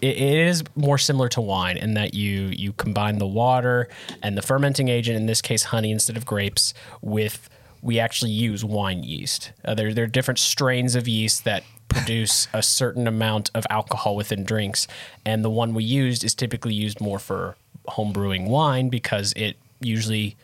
[0.02, 3.90] it, it is more similar to wine in that you you combine the water
[4.22, 7.50] and the fermenting agent, in this case honey instead of grapes, with
[7.82, 9.52] we actually use wine yeast.
[9.66, 14.16] Uh, there there are different strains of yeast that produce a certain amount of alcohol
[14.16, 14.88] within drinks,
[15.26, 17.56] and the one we used is typically used more for
[17.88, 20.36] home brewing wine because it usually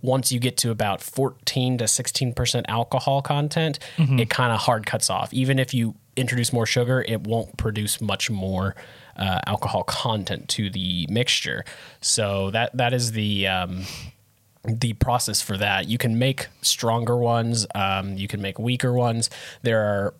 [0.00, 3.78] once you get to about 14 to 16% alcohol content,
[4.20, 5.32] it kind of hard cuts off.
[5.32, 8.74] Even if you introduce more sugar, it won't produce much more
[9.16, 11.64] uh, alcohol content to the mixture.
[12.00, 13.84] So that that is the um,
[14.64, 15.88] the process for that.
[15.88, 17.66] You can make stronger ones.
[17.74, 19.30] Um, you can make weaker ones.
[19.62, 20.14] There are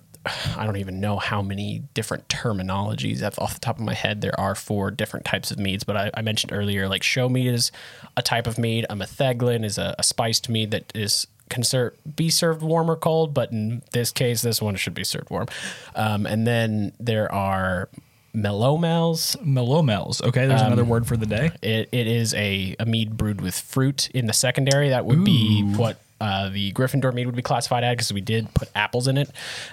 [0.57, 4.39] I don't even know how many different terminologies off the top of my head there
[4.41, 5.85] are for different types of meads.
[5.85, 7.71] But I, I mentioned earlier, like show mead is
[8.17, 8.87] a type of mead.
[8.89, 12.97] A metheglin is a, a spiced mead that is can ser- be served warm or
[12.97, 13.33] cold.
[13.33, 15.47] But in this case, this one should be served warm.
[15.95, 17.89] Um, and then there are
[18.35, 19.37] melomels.
[19.39, 20.23] Melomels.
[20.23, 21.51] Okay, there's Um, another word for the day.
[21.63, 24.89] It, it is a, a mead brewed with fruit in the secondary.
[24.91, 28.53] That would be what uh, the Gryffindor mead would be classified as because we did
[28.55, 29.29] put apples in it.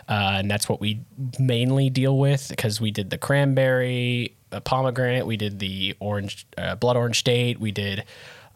[0.07, 1.01] Uh, and that's what we
[1.39, 5.25] mainly deal with because we did the cranberry pomegranate.
[5.25, 8.03] We did the orange, uh, blood orange date, We did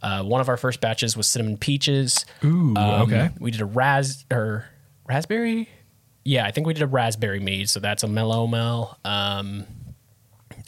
[0.06, 2.26] uh, one of our first batches was cinnamon peaches.
[2.44, 3.32] Ooh, okay.
[3.40, 4.66] We did a ras or
[5.08, 5.68] raspberry.
[6.24, 7.70] Yeah, I think we did a raspberry mead.
[7.70, 8.98] So that's a melomel.
[9.04, 9.66] Um,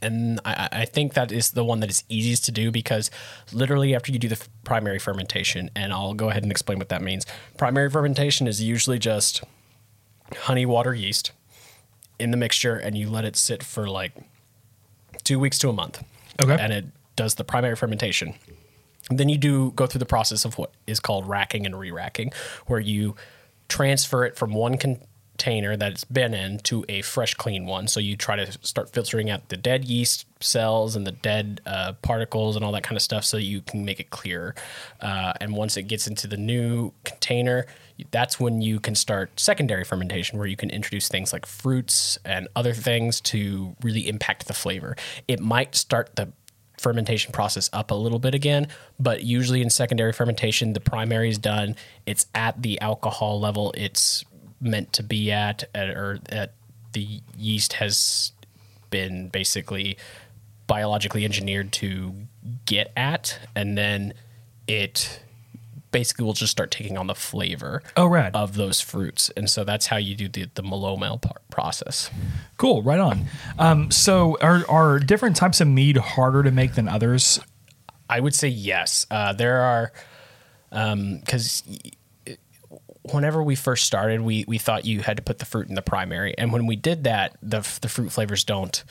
[0.02, 3.12] and I, I think that is the one that is easiest to do because
[3.54, 6.89] literally after you do the f- primary fermentation, and I'll go ahead and explain what
[6.89, 7.23] that means.
[7.58, 9.43] Primary fermentation is usually just
[10.36, 11.32] honey, water, yeast
[12.17, 14.13] in the mixture, and you let it sit for like
[15.23, 16.04] two weeks to a month.
[16.41, 16.58] Okay.
[16.60, 18.34] And it does the primary fermentation.
[19.10, 22.32] Then you do go through the process of what is called racking and re-racking,
[22.67, 23.15] where you
[23.70, 27.88] transfer it from one container that it's been in to a fresh, clean one.
[27.88, 31.93] So you try to start filtering out the dead yeast cells and the dead uh,
[32.02, 34.56] particles and all that kind of stuff, so you can make it clearer.
[35.00, 37.65] Uh, and once it gets into the new container,
[38.12, 42.48] that's when you can start secondary fermentation, where you can introduce things like fruits and
[42.56, 44.96] other things to really impact the flavor.
[45.28, 46.32] It might start the
[46.78, 48.68] fermentation process up a little bit again,
[49.00, 51.76] but usually in secondary fermentation, the primary is done.
[52.06, 54.24] It's at the alcohol level it's
[54.62, 56.20] meant to be at, at or
[56.94, 58.32] the yeast has
[58.90, 59.98] been basically
[60.68, 62.13] biologically engineered to
[62.66, 64.13] get at, and then
[64.68, 65.22] it
[65.91, 68.36] basically will just start taking on the flavor Oh, rad.
[68.36, 69.30] of those fruits.
[69.38, 72.10] And so that's how you do the, the melomel process.
[72.58, 73.26] Cool, right on.
[73.58, 77.39] Um, so, are are different types of mead harder to make than others?
[78.10, 79.06] I would say yes.
[79.12, 79.91] Uh, there are
[80.69, 81.63] because
[83.04, 85.82] whenever we first started, we we thought you had to put the fruit in the
[85.82, 88.84] primary, and when we did that, the the fruit flavors don't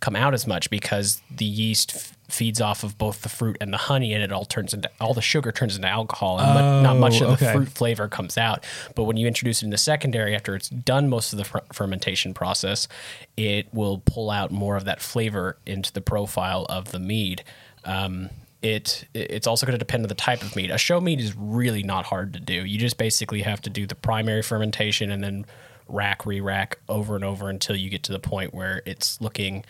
[0.00, 3.78] come out as much because the yeast feeds off of both the fruit and the
[3.78, 6.96] honey, and it all turns into all the sugar turns into alcohol, and mu- not
[6.96, 7.52] much of the okay.
[7.52, 8.64] fruit flavor comes out.
[8.94, 11.62] But when you introduce it in the secondary, after it's done most of the fer-
[11.72, 12.88] fermentation process,
[13.36, 17.44] it will pull out more of that flavor into the profile of the mead.
[17.84, 18.30] Um,
[18.62, 20.70] it it's also going to depend on the type of mead.
[20.70, 22.64] A show mead is really not hard to do.
[22.64, 25.44] You just basically have to do the primary fermentation and then
[25.86, 29.66] rack, re-rack over and over until you get to the point where it's looking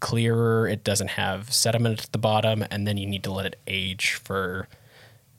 [0.00, 0.66] clearer.
[0.68, 4.14] It doesn't have sediment at the bottom, and then you need to let it age
[4.14, 4.68] for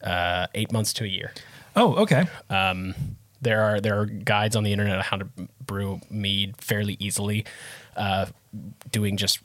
[0.04, 1.34] uh, eight months to a year.
[1.76, 2.26] Oh, okay.
[3.42, 5.28] There are there are guides on the internet on how to
[5.66, 7.46] brew mead fairly easily,
[7.96, 8.28] uh,
[8.92, 9.40] doing just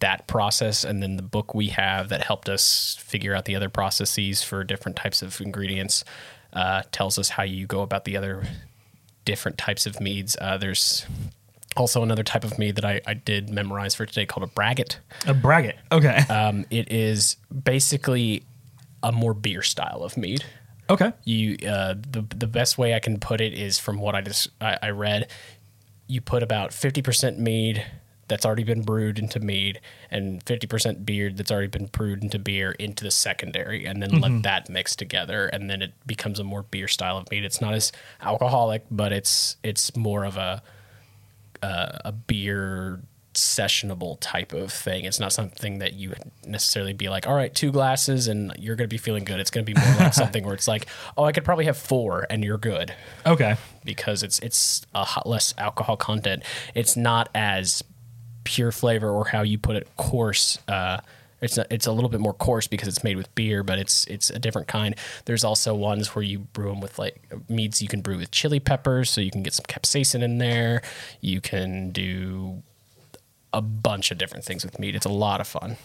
[0.00, 3.68] that process, and then the book we have that helped us figure out the other
[3.70, 6.04] processes for different types of ingredients
[6.52, 8.42] uh, tells us how you go about the other
[9.24, 10.36] different types of meads.
[10.40, 11.06] Uh, there's
[11.76, 14.98] also another type of mead that I, I did memorize for today called a braggot.
[15.26, 15.76] A braggot.
[15.92, 16.18] Okay.
[16.28, 18.42] Um, it is basically
[19.02, 20.44] a more beer style of mead
[20.90, 21.12] okay.
[21.24, 24.48] you uh, the the best way I can put it is from what I just
[24.60, 25.30] I, I read.
[26.06, 27.86] You put about fifty percent mead
[28.28, 29.80] that's already been brewed into mead,
[30.10, 34.20] and fifty percent beer that's already been brewed into beer into the secondary, and then
[34.20, 37.44] let that mix together, and then it becomes a more beer style of mead.
[37.44, 40.62] It's not as alcoholic, but it's it's more of a
[41.62, 43.02] uh, a beer
[43.34, 45.04] sessionable type of thing.
[45.04, 48.88] It's not something that you necessarily be like, all right, two glasses and you're going
[48.88, 49.38] to be feeling good.
[49.38, 51.76] It's going to be more like something where it's like, oh, I could probably have
[51.76, 52.92] four and you're good
[53.24, 53.56] Okay.
[53.84, 56.42] because it's it's a hot, less alcohol content.
[56.74, 57.84] It's not as
[58.44, 60.58] pure flavor or how you put it coarse.
[60.66, 60.98] Uh,
[61.40, 64.06] it's a, it's a little bit more coarse because it's made with beer, but it's
[64.06, 64.94] it's a different kind.
[65.24, 68.60] There's also ones where you brew them with like meads you can brew with chili
[68.60, 70.82] peppers, so you can get some capsaicin in there.
[71.20, 72.62] You can do
[73.52, 74.94] a bunch of different things with mead.
[74.94, 75.76] It's a lot of fun.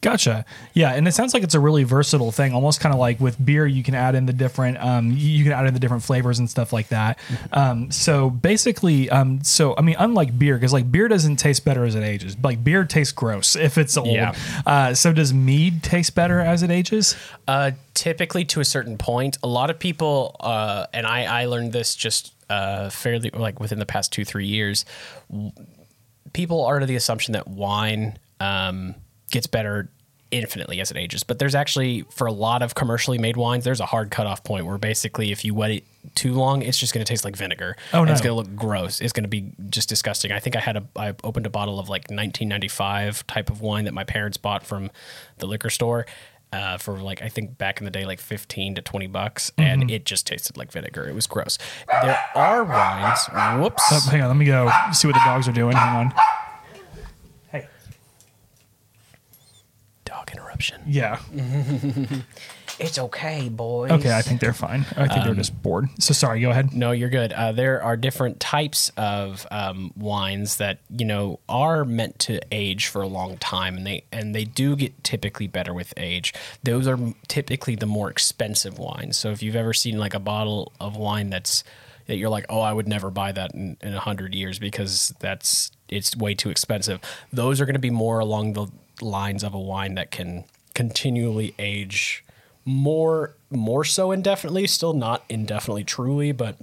[0.00, 0.44] Gotcha.
[0.74, 2.52] Yeah, and it sounds like it's a really versatile thing.
[2.52, 5.52] Almost kind of like with beer, you can add in the different, um, you can
[5.52, 7.18] add in the different flavors and stuff like that.
[7.52, 11.84] Um, so basically, um, so I mean, unlike beer, because like beer doesn't taste better
[11.84, 12.36] as it ages.
[12.42, 14.08] Like beer tastes gross if it's old.
[14.08, 14.34] Yeah.
[14.66, 17.16] Uh, so does mead taste better as it ages?
[17.48, 21.72] Uh, typically, to a certain point, a lot of people, uh, and I, I learned
[21.72, 24.84] this just uh, fairly like within the past two three years.
[26.32, 28.94] People are to the assumption that wine um,
[29.30, 29.90] gets better
[30.30, 33.80] infinitely as it ages, but there's actually for a lot of commercially made wines, there's
[33.80, 35.84] a hard cutoff point where basically if you wet it
[36.16, 37.76] too long, it's just going to taste like vinegar.
[37.92, 39.00] Oh, and It's going to look gross.
[39.00, 40.32] It's going to be just disgusting.
[40.32, 43.84] I think I had a I opened a bottle of like 1995 type of wine
[43.84, 44.90] that my parents bought from
[45.38, 46.06] the liquor store.
[46.52, 49.62] Uh, for like I think back in the day, like fifteen to twenty bucks, Mm-hmm.
[49.82, 51.08] and it just tasted like vinegar.
[51.08, 51.58] It was gross.
[51.88, 53.26] There are wines.
[53.60, 53.82] Whoops.
[53.90, 55.76] Oh, hang on, let me go see what the dogs are doing.
[55.76, 56.14] Hang on.
[57.50, 57.66] Hey.
[60.04, 60.80] Dog interruption.
[60.86, 61.18] Yeah.
[62.78, 63.90] It's okay, boys.
[63.90, 64.84] Okay, I think they're fine.
[64.96, 65.88] I think they're just bored.
[65.98, 66.72] So sorry, go ahead.
[66.72, 67.32] No, you're good.
[67.32, 72.88] Uh, there are different types of um, wines that you know are meant to age
[72.88, 76.34] for a long time, and they and they do get typically better with age.
[76.62, 79.16] Those are typically the more expensive wines.
[79.16, 81.62] So if you've ever seen like a bottle of wine that's
[82.06, 85.14] that you're like, oh, I would never buy that in in a hundred years because
[85.20, 87.00] that's it's way too expensive.
[87.32, 88.66] Those are going to be more along the
[89.00, 92.23] lines of a wine that can continually age
[92.64, 96.56] more more so indefinitely still not indefinitely truly but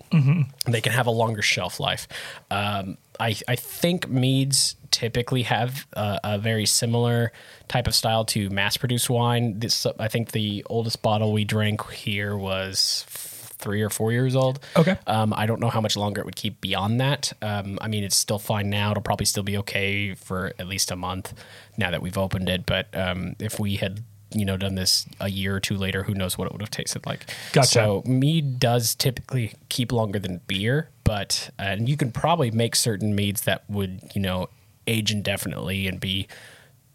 [0.67, 2.07] they can have a longer shelf life
[2.49, 7.31] um, I, I think meads typically have a, a very similar
[7.67, 11.87] type of style to mass produced wine this i think the oldest bottle we drank
[11.91, 14.97] here was three or four years old Okay.
[15.05, 17.31] um, I don't know how much longer it would keep beyond that.
[17.43, 18.89] Um, I mean, it's still fine now.
[18.89, 21.35] It'll probably still be okay for at least a month
[21.77, 22.65] now that we've opened it.
[22.65, 26.13] But um, if we had, you know, done this a year or two later, who
[26.13, 27.33] knows what it would have tasted like.
[27.53, 27.67] Gotcha.
[27.67, 33.13] So mead does typically keep longer than beer, but and you can probably make certain
[33.15, 34.49] meads that would, you know,
[34.87, 36.27] age indefinitely and be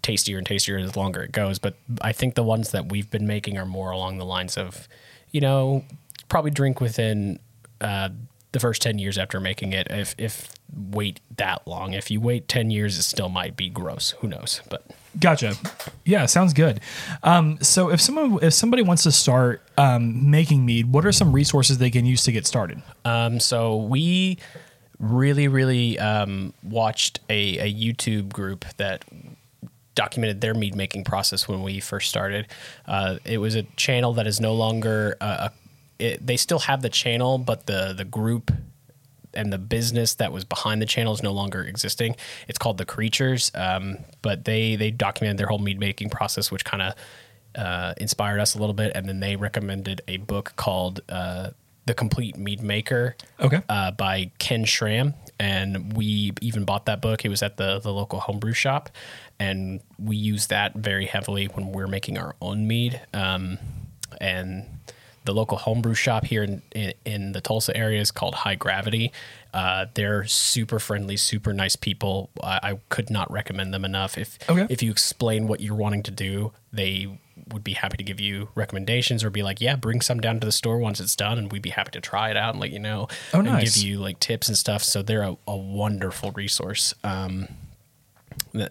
[0.03, 1.59] tastier and tastier as longer it goes.
[1.59, 4.88] But I think the ones that we've been making are more along the lines of,
[5.31, 5.85] you know,
[6.29, 7.38] probably drink within
[7.81, 8.11] uh,
[8.57, 9.87] the first 10 years after making it.
[9.90, 14.12] If, if wait that long, if you wait 10 years, it still might be gross.
[14.21, 14.62] Who knows?
[14.71, 14.85] But
[15.19, 15.55] Gotcha.
[16.05, 16.81] Yeah, sounds good.
[17.23, 21.33] Um, so if someone if somebody wants to start um, making mead, what are some
[21.33, 22.83] resources they can use to get started?
[23.05, 24.38] Um, so we
[24.99, 29.05] really, really um, watched a, a YouTube group that
[29.95, 32.47] documented their mead making process when we first started.
[32.87, 35.16] Uh, it was a channel that is no longer.
[35.21, 35.53] Uh, a,
[35.98, 38.50] it, they still have the channel, but the the group
[39.35, 42.16] and the business that was behind the channel is no longer existing.
[42.48, 46.64] It's called the Creatures, um, but they they documented their whole mead making process, which
[46.64, 46.94] kind of
[47.54, 48.92] uh, inspired us a little bit.
[48.94, 51.50] And then they recommended a book called uh,
[51.87, 53.61] The Complete Mead Maker, Okay.
[53.68, 55.14] uh, by Ken Schramm.
[55.38, 57.24] And we even bought that book.
[57.24, 58.88] It was at the the local homebrew shop,
[59.38, 63.00] and we use that very heavily when we're making our own mead.
[63.12, 63.59] Um,
[64.18, 64.64] and
[65.26, 69.12] the local homebrew shop here in, in, in the Tulsa area is called High Gravity.
[69.52, 72.30] Uh, they're super friendly, super nice people.
[72.42, 74.16] I, I could not recommend them enough.
[74.18, 74.66] If Okay.
[74.70, 77.18] if you explain what you're wanting to do, they
[77.52, 80.46] would be happy to give you recommendations or be like, yeah, bring some down to
[80.46, 82.70] the store once it's done, and we'd be happy to try it out and let
[82.70, 83.76] you know Oh, and nice.
[83.76, 84.82] give you like tips and stuff.
[84.82, 86.94] So they're a, a wonderful resource.
[87.04, 87.48] Um,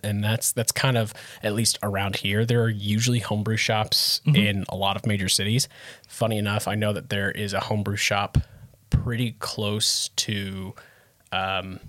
[0.04, 2.46] and that's that's kind of at least around here.
[2.46, 5.68] There are usually homebrew shops in a lot of major cities.
[6.08, 8.38] Funny enough, I know that there is a homebrew shop
[8.90, 10.74] pretty close to
[11.32, 11.80] um,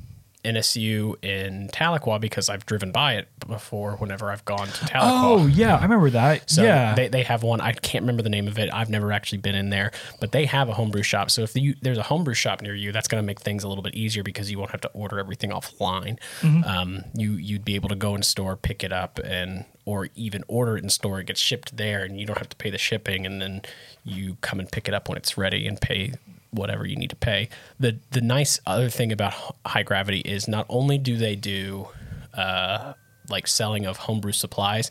[0.47, 5.01] NSU in Tahlequah because I've driven by it before whenever I've gone to Tahlequah.
[5.03, 6.49] Oh yeah, I remember that.
[6.49, 6.95] So yeah.
[6.95, 7.61] they, they have one.
[7.61, 8.71] I can't remember the name of it.
[8.73, 11.31] I've never actually been in there, but they have a homebrew shop.
[11.31, 13.69] So if you, there's a homebrew shop near you, that's going to make things a
[13.69, 16.19] little bit easier because you won't have to order everything offline.
[16.65, 20.45] Um, you you'd be able to go in store, pick it up, and or even
[20.49, 21.21] order it in store.
[21.21, 23.63] It gets shipped there, and you don't have to pay the shipping, and then
[24.05, 26.15] you come and pick it up when it's ready and pay
[26.57, 27.49] whatever you need to pay.
[27.79, 31.89] The the nice other thing about High Gravity is not only do they do
[32.35, 32.95] uh,
[33.31, 34.91] like selling of homebrew supplies,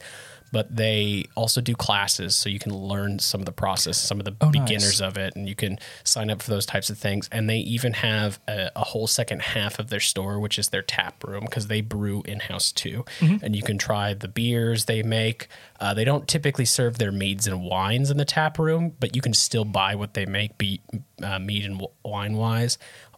[0.55, 4.25] but they also do classes so you can learn some of the process, some of
[4.25, 4.61] the Oh, nice.
[4.61, 7.27] beginners of it, and you can sign up for those types of things.
[7.29, 10.81] And they even have a, a whole second half of their store, which is their
[10.81, 13.03] tap room, because they brew in house too.
[13.19, 13.43] Mm-hmm.
[13.43, 15.49] And you can try the beers they make.
[15.81, 19.21] Uh, they don't typically serve their meads and wines in the tap room, but you
[19.21, 20.79] can still buy what they make, be
[21.21, 22.77] uh, mead and wine wise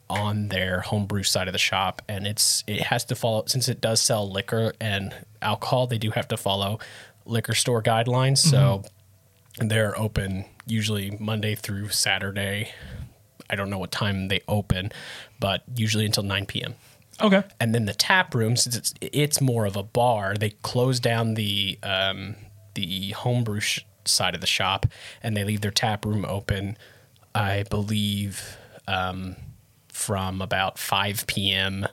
[0.10, 3.82] on their homebrew side of the shop and it's it has to follow since it
[3.82, 6.80] does sell liquor and alcohol they do have to follow
[7.28, 8.38] liquor store guidelines.
[8.40, 8.84] So
[9.60, 12.72] they're open usually monday through saturday.
[13.50, 14.92] I don't know what time they open
[15.40, 16.76] but usually until 9 p.m
[17.22, 17.44] okay.
[17.60, 21.34] and then the tap room since it's it's more of a bar they close down
[21.36, 22.36] the um,
[22.76, 24.86] the homebrew sh- side of the shop
[25.24, 26.78] and they leave their tap room open
[27.34, 29.36] i believe um,
[29.88, 31.88] from about 5 p.m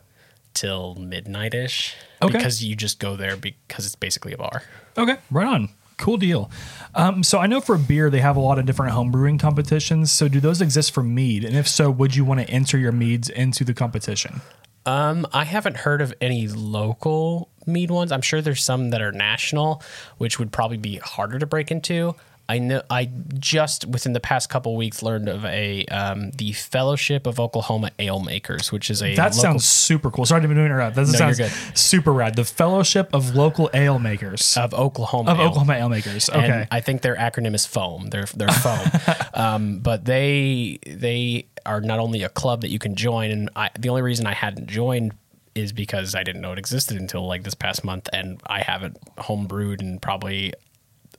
[0.53, 2.37] till midnight-ish Okay.
[2.39, 4.63] because you just go there because it's basically a bar
[4.97, 5.69] Okay, right on.
[5.97, 6.51] Cool deal.
[6.95, 10.11] Um, so I know for beer they have a lot of different home brewing competitions.
[10.11, 11.45] So do those exist for mead?
[11.45, 14.41] And if so, would you want to enter your meads into the competition?
[14.87, 18.13] Um, I haven't heard of any local mead ones.
[18.13, 19.83] I'm sure there's some that are national,
[20.19, 22.15] which would probably be harder to break into.
[22.49, 27.27] I know I just within the past couple weeks learned of a um, the Fellowship
[27.27, 30.27] of Oklahoma Ale Makers, which is a That local- sounds super cool.
[30.27, 30.97] Sorry to interrupt.
[30.97, 31.51] That No, sounds good.
[31.75, 32.37] super rad.
[32.37, 35.33] The Fellowship of Local Ale Makers of Oklahoma.
[35.33, 35.47] of Ale.
[35.49, 36.29] Oklahoma Ale Makers.
[36.29, 36.39] Okay.
[36.51, 38.09] And I think their acronym is foam.
[38.11, 38.87] They're they're foam.
[39.35, 43.71] um, but they they are not only a club that you can join, and I,
[43.79, 45.15] the only reason I hadn't joined
[45.55, 48.99] is because I didn't know it existed until like this past month, and I haven't
[49.19, 50.53] home brewed in probably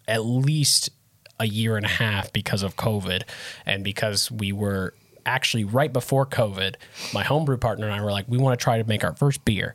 [0.07, 0.91] at least
[1.39, 3.23] a year and a half because of COVID,
[3.65, 4.93] and because we were
[5.25, 6.75] actually right before COVID,
[7.13, 9.43] my homebrew partner and I were like, we want to try to make our first
[9.43, 9.73] beer.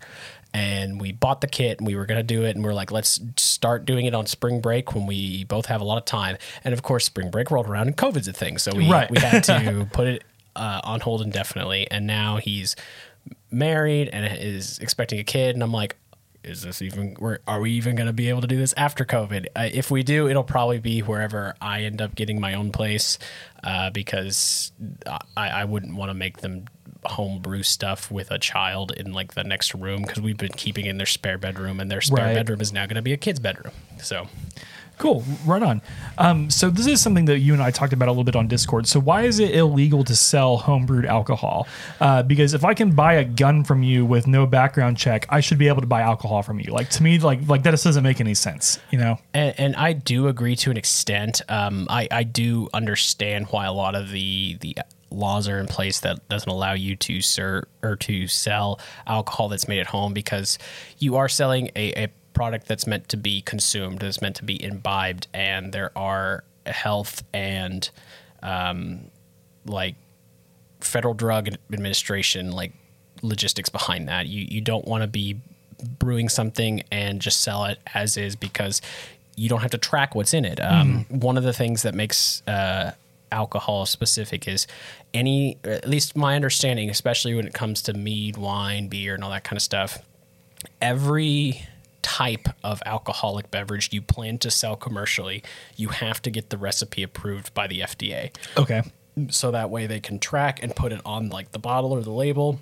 [0.54, 2.56] And we bought the kit and we were going to do it.
[2.56, 5.80] And we are like, let's start doing it on spring break when we both have
[5.80, 6.36] a lot of time.
[6.64, 8.58] And of course, spring break rolled around and COVID's a thing.
[8.58, 9.10] So we, Right.
[9.10, 10.24] we had to put it
[10.56, 11.88] uh, on hold indefinitely.
[11.90, 12.74] And now he's
[13.50, 15.54] married and is expecting a kid.
[15.56, 15.96] And I'm like,
[16.42, 19.46] is this even, we're, we even going to be able to do this after COVID?
[19.54, 23.18] Uh, if we do, it'll probably be wherever I end up getting my own place
[23.62, 24.72] uh, because
[25.36, 26.64] I, I wouldn't want to make them
[27.04, 30.86] home brew stuff with a child in like the next room because we've been keeping
[30.86, 32.34] in their spare bedroom and their spare Right.
[32.34, 33.72] bedroom is now going to be a kid's bedroom.
[34.02, 34.26] So
[35.00, 35.24] Cool.
[35.46, 35.80] Right on.
[36.18, 38.48] Um, so this is something that you and I talked about a little bit on
[38.48, 38.86] Discord.
[38.86, 41.66] So why is it illegal to sell homebrewed alcohol?
[42.02, 45.40] Uh, because if I can buy a gun from you with no background check, I
[45.40, 46.70] should be able to buy alcohol from you.
[46.70, 48.78] Like to me, like like that just doesn't make any sense.
[48.90, 49.18] You know?
[49.32, 51.40] And, and I do agree to an extent.
[51.48, 54.76] Um, I, I do understand why a lot of the the
[55.10, 59.66] laws are in place that doesn't allow you to serve or to sell alcohol that's
[59.66, 60.58] made at home because
[60.98, 64.62] you are selling a, a product that's meant to be consumed, that's meant to be
[64.62, 67.90] imbibed, and there are health and
[68.42, 69.10] um,
[69.66, 69.94] like
[70.80, 72.72] federal drug administration like
[73.22, 74.26] logistics behind that.
[74.26, 75.40] You you don't want to be
[75.98, 78.82] brewing something and just sell it as is because
[79.36, 80.60] you don't have to track what's in it.
[80.60, 82.92] Um, One of the things that makes uh,
[83.32, 84.66] alcohol specific is
[85.14, 89.30] any, at least my understanding, especially when it comes to mead, wine, beer, and all
[89.30, 89.98] that kind of stuff.
[90.82, 91.66] Every
[92.02, 95.42] type of alcoholic beverage you plan to sell commercially,
[95.76, 98.82] you have to get the recipe approved by the FDA Okay.
[99.28, 102.10] so that way they can track and put it on like the bottle or the
[102.12, 102.60] label.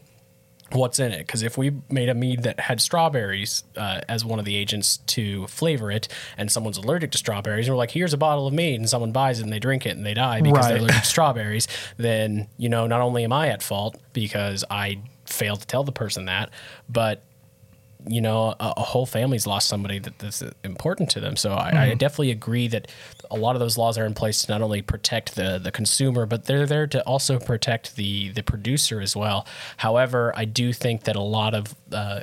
[0.71, 1.21] What's in it?
[1.21, 4.99] Because if we made a mead that had strawberries uh, as one of the agents
[5.07, 8.53] to flavor it and someone's allergic to strawberries and we're like here's a bottle of
[8.53, 11.01] mead and someone buys it and they drink it and they die because they're allergic
[11.01, 15.67] to strawberries then you know not only am i at fault because i failed to
[15.67, 16.51] tell the person that
[16.87, 17.25] but
[18.07, 21.37] you know, a, a whole family's lost somebody that, that's important to them.
[21.37, 22.89] So I, I definitely agree that
[23.31, 26.27] a lot of those laws are in place to not only protect the the consumer,
[26.27, 29.47] but they're there to also protect the the producer as well.
[29.79, 32.21] However, I do think that a lot of uh,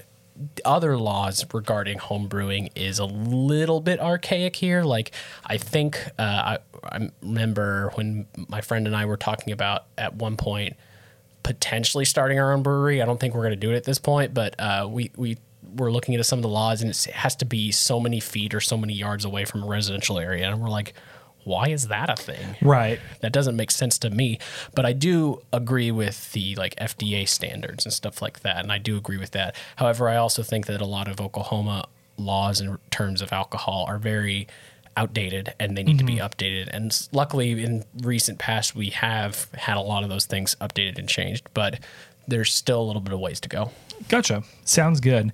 [0.63, 4.84] other laws regarding home brewing is a little bit archaic here.
[4.84, 5.11] Like
[5.45, 10.15] I think uh, I, I remember when my friend and I were talking about at
[10.15, 10.76] one point
[11.43, 13.03] potentially starting our own brewery.
[13.03, 15.38] I don't think we're going to do it at this point, but uh, we we
[15.76, 18.53] were looking into some of the laws, and it has to be so many feet
[18.53, 20.93] or so many yards away from a residential area, and we're like,
[21.43, 22.55] why is that a thing?
[22.61, 22.99] Right.
[23.21, 24.39] That doesn't make sense to me.
[24.73, 28.80] But I do agree with the like FDA standards and stuff like that, and I
[28.80, 29.55] do agree with that.
[29.76, 33.97] However, I also think that a lot of Oklahoma laws in terms of alcohol are
[33.97, 34.47] very
[34.97, 36.26] outdated and they need to be mm-hmm.
[36.26, 36.69] updated.
[36.71, 41.07] And luckily, in recent past, we have had a lot of those things updated and
[41.07, 41.80] changed, but
[42.28, 43.71] there's still a little bit of ways to go.
[44.07, 44.43] Gotcha.
[44.65, 45.31] Sounds good.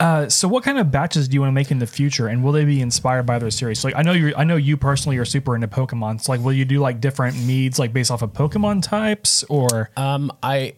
[0.00, 2.44] Uh, so, what kind of batches do you want to make in the future, and
[2.44, 3.80] will they be inspired by other series?
[3.80, 6.20] So, like, I know you, I know you personally are super into Pokemon.
[6.20, 9.90] So, like, will you do like different meads, like based off of Pokemon types, or
[9.96, 10.74] Um, I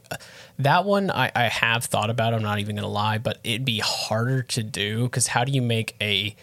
[0.59, 2.33] that one I, I have thought about.
[2.35, 5.63] I'm not even gonna lie, but it'd be harder to do because how do you
[5.63, 6.35] make a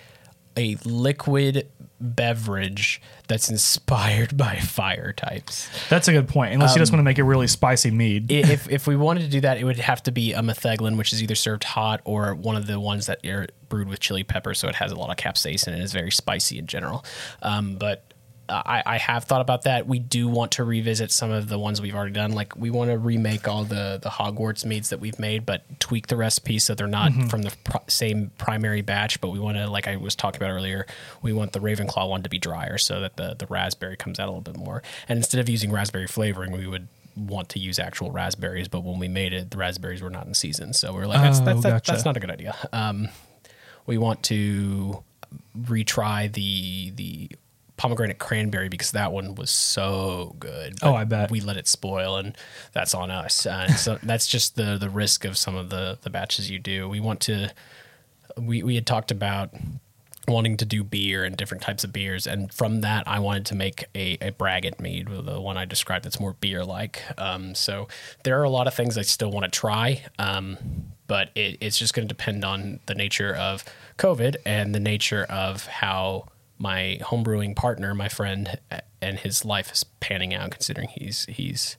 [0.55, 1.67] a liquid
[1.99, 5.69] beverage that's inspired by fire types?
[5.89, 6.53] that's a good point.
[6.53, 8.31] Unless you just Um, want to make a really spicy mead.
[8.31, 11.13] If if we wanted to do that, it would have to be a metheglin, which
[11.13, 14.53] is either served hot or one of the ones that are brewed with chili pepper,
[14.53, 17.03] so it has a lot of capsaicin and is very spicy in general.
[17.41, 18.06] Um, but
[18.49, 19.87] I, I have thought about that.
[19.87, 22.31] We do want to revisit some of the ones we've already done.
[22.31, 26.07] Like we want to remake all the the Hogwarts meads that we've made, but tweak
[26.07, 29.19] the recipe so they're not from the pr- same primary batch.
[29.21, 30.85] But we want to, like I was talking about earlier,
[31.21, 34.27] we want the Ravenclaw one to be drier so that the the raspberry comes out
[34.27, 34.81] a little bit more.
[35.09, 38.99] And instead of using raspberry flavoring, we would want to use actual raspberries, but when
[38.99, 40.71] we made it, the raspberries were not in season.
[40.71, 41.91] So we are like, that's, Oh, that's, that- gotcha.
[41.91, 42.55] that's not a good idea.
[42.71, 43.09] Um,
[43.87, 45.03] we want to
[45.59, 47.31] retry the the
[47.77, 50.75] pomegranate cranberry because that one was so good.
[50.81, 51.31] Oh, I bet.
[51.31, 52.35] we let it spoil, and
[52.73, 53.45] that's on us.
[53.45, 56.89] And so that's just the the risk of some of the the batches you do.
[56.89, 57.53] We want to.
[58.37, 59.53] We we had talked about
[60.27, 62.27] wanting to do beer and different types of beers.
[62.27, 66.03] And from that, I wanted to make a, a braggot mead, the one I described
[66.03, 67.01] that's more beer like.
[67.17, 67.87] Um, so
[68.23, 70.57] there are a lot of things I still want to try, um,
[71.07, 73.63] but it, it's just going to depend on the nature of
[73.97, 76.25] COVID and the nature of how
[76.59, 78.59] my homebrewing partner, my friend,
[79.01, 81.77] and his life is panning out, considering he's he's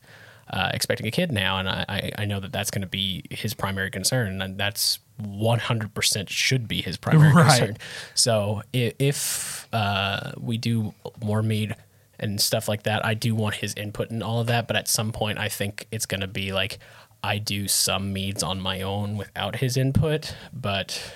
[0.50, 3.52] uh, expecting a kid now, and I, I- know that that's going to be his
[3.54, 7.48] primary concern, and that's 100% should be his primary Right.
[7.58, 7.76] concern.
[8.14, 11.74] So i- if uh, we do more mead
[12.18, 14.66] and stuff like that, I do want his input in all of that.
[14.66, 16.78] But at some point, I think it's going to be like
[17.22, 21.12] I do some meads on my own without his input, but.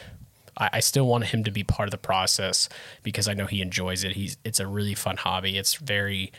[0.57, 2.69] I, I still want him to be part of the process
[3.03, 4.13] because I know he enjoys it.
[4.13, 5.59] He's it's a really fun hobby.
[5.59, 6.33] It's very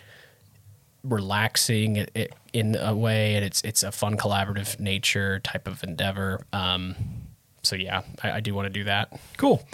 [1.03, 5.84] relaxing it, it, in a way, and it's it's a fun collaborative nature type of
[5.84, 6.45] endeavor.
[6.53, 6.95] Um,
[7.61, 9.20] so yeah, I, I do want to do that.
[9.38, 9.66] Cool.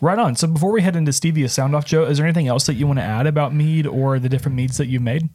[0.00, 0.34] Right on.
[0.34, 2.86] So before we head into Stevia sound off, Joe, is there anything else that you
[2.86, 5.28] want to add about mead or the different meads that you've made?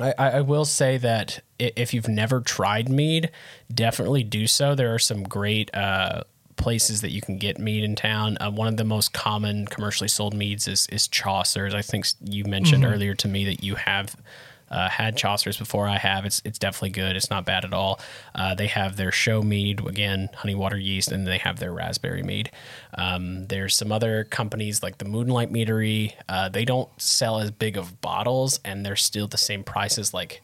[0.00, 3.30] I, I I will say that if you've never tried mead,
[3.72, 4.74] definitely do so.
[4.74, 6.22] There are some great uh,
[6.56, 8.36] places that you can get mead in town.
[8.40, 11.74] Uh, one of the most common commercially sold meads is, is Chaucer's.
[11.74, 14.16] I think you mentioned earlier to me that you have
[14.72, 15.86] uh, had Chaucer's before.
[15.86, 16.24] I have.
[16.24, 17.14] It's it's definitely good.
[17.14, 18.00] It's not bad at all.
[18.34, 22.22] Uh, they have their show mead again, honey water yeast, and they have their raspberry
[22.22, 22.50] mead.
[22.94, 26.14] Um, there's some other companies like the Moonlight Meadery.
[26.28, 30.42] Uh, they don't sell as big of bottles, and they're still the same prices like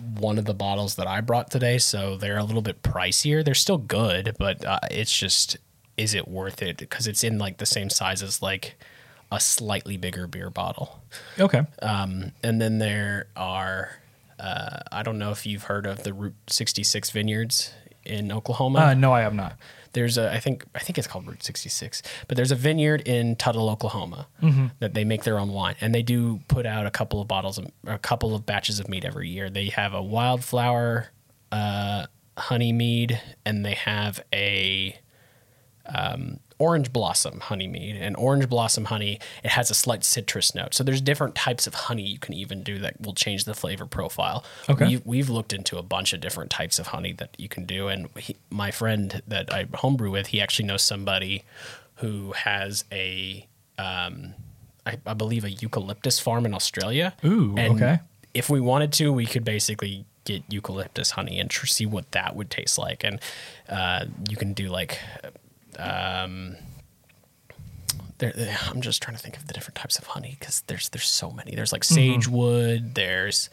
[0.00, 1.78] one of the bottles that I brought today.
[1.78, 3.44] So they're a little bit pricier.
[3.44, 5.56] They're still good, but uh, it's just
[5.96, 8.76] is it worth it because it's in like the same size as like
[9.32, 11.00] a slightly bigger beer bottle.
[11.38, 11.62] Okay.
[11.82, 13.90] Um, and then there are,
[14.38, 17.72] uh, I don't know if you've heard of the Route 66 vineyards
[18.04, 18.78] in Oklahoma.
[18.78, 19.56] Uh, no, I have not.
[19.96, 23.34] There's a, I think, I think it's called Route 66, but there's a vineyard in
[23.34, 24.28] Tuttle, Oklahoma
[24.78, 27.56] that they make their own wine and they do put out a couple of bottles,
[27.58, 29.48] of, a couple of batches of mead every year.
[29.48, 31.08] They have a wildflower,
[31.50, 34.98] uh, honey mead and they have a,
[36.58, 40.82] orange blossom honey mead and orange blossom honey it has a slight citrus note so
[40.82, 44.42] there's different types of honey you can even do that will change the flavor profile
[44.68, 44.86] Okay.
[44.86, 47.88] we've, we've looked into a bunch of different types of honey that you can do
[47.88, 51.44] and he, my friend that i homebrew with he actually knows somebody
[51.96, 53.46] who has a
[53.78, 54.32] um,
[54.86, 58.00] I, I believe a eucalyptus farm in australia Ooh, and okay.
[58.32, 62.34] if we wanted to we could basically get eucalyptus honey and tr- see what that
[62.34, 63.20] would taste like and
[63.68, 64.98] uh, you can do like
[68.18, 70.88] there, there- I'm just trying to think of the different types of honey because there's
[70.90, 71.54] there's so many.
[71.54, 72.94] There's like sagewood.
[72.94, 73.50] There's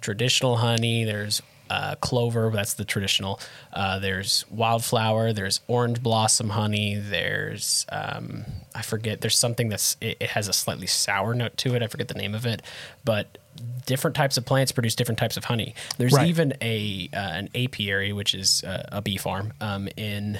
[0.00, 1.04] traditional honey.
[1.04, 2.50] There's uh, clover.
[2.50, 3.40] That's the traditional.
[3.72, 5.32] Uh, there's wildflower.
[5.32, 6.96] There's orange blossom honey.
[6.96, 8.44] There's um,
[8.74, 9.20] I forget.
[9.20, 11.82] There's something that's it, it has a slightly sour note to it.
[11.82, 12.62] I forget the name of it,
[13.04, 13.38] but
[13.86, 15.74] different types of plants produce different types of honey.
[15.98, 16.28] There's Right.
[16.28, 20.38] even a uh, an apiary, which is uh, a bee farm um, in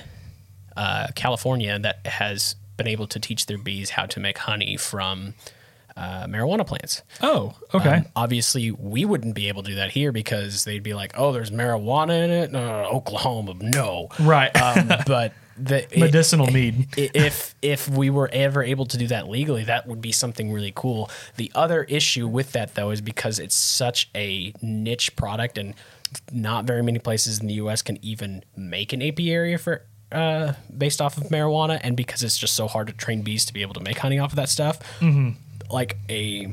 [0.76, 5.34] uh, California that has been able to teach their bees how to make honey from
[5.96, 7.02] uh, marijuana plants.
[7.20, 7.88] Oh, okay.
[7.98, 11.32] Um, obviously, we wouldn't be able to do that here because they'd be like, "Oh,
[11.32, 14.08] there's marijuana in it." No, no, no, Oklahoma, no.
[14.18, 14.50] right.
[14.60, 16.88] Um, but the it- Medicinal mead.
[16.96, 20.72] if if we were ever able to do that legally, that would be something really
[20.74, 21.08] cool.
[21.36, 25.74] The other issue with that though is because it's such a niche product and
[26.32, 29.82] not very many places in the US can even make an apiary for
[30.14, 33.52] uh, based off of marijuana and because it's just so hard to train bees to
[33.52, 34.78] be able to make honey off of that stuff.
[35.70, 36.52] Like a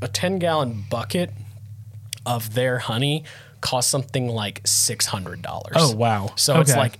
[0.00, 1.30] a 10 gallon bucket
[2.24, 3.24] of their honey
[3.60, 5.44] costs something like $600.
[5.74, 6.30] Oh, wow.
[6.36, 6.78] So it's Okay.
[6.78, 6.98] like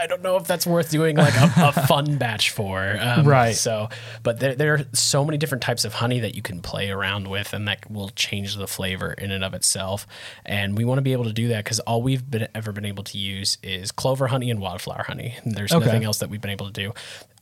[0.00, 2.96] I don't know if that's worth doing like a, a fun batch for.
[3.00, 3.54] Um, Right.
[3.54, 3.88] So,
[4.22, 7.28] but there, there are so many different types of honey that you can play around
[7.28, 10.06] with, and that will change the flavor in and of itself.
[10.46, 12.84] And we want to be able to do that because all we've been ever been
[12.86, 15.36] able to use is clover honey and wildflower honey.
[15.44, 15.84] And there's Okay.
[15.84, 16.92] nothing else that we've been able to do.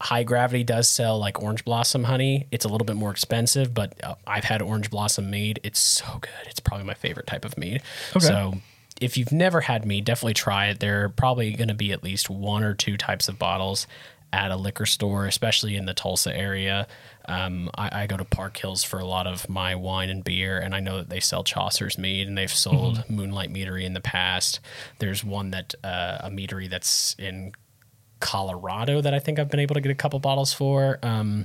[0.00, 2.46] High Gravity does sell like orange blossom honey.
[2.50, 5.60] It's a little bit more expensive, but uh, I've had orange blossom mead.
[5.62, 6.30] It's so good.
[6.46, 7.82] It's probably my favorite type of mead.
[8.16, 8.26] Okay.
[8.26, 8.54] So
[9.00, 10.80] if you've never had mead, definitely try it.
[10.80, 13.86] There are probably going to be at least one or two types of bottles
[14.32, 16.86] at a liquor store, especially in the Tulsa area.
[17.26, 20.58] Um, I, I go to Park Hills for a lot of my wine and beer,
[20.58, 24.00] and I know that they sell Chaucer's mead, and they've sold Moonlight Meadery in the
[24.00, 24.60] past.
[24.98, 27.52] There's one that uh, a meadery that's in
[28.20, 30.98] Colorado that I think I've been able to get a couple bottles for.
[31.02, 31.44] Um,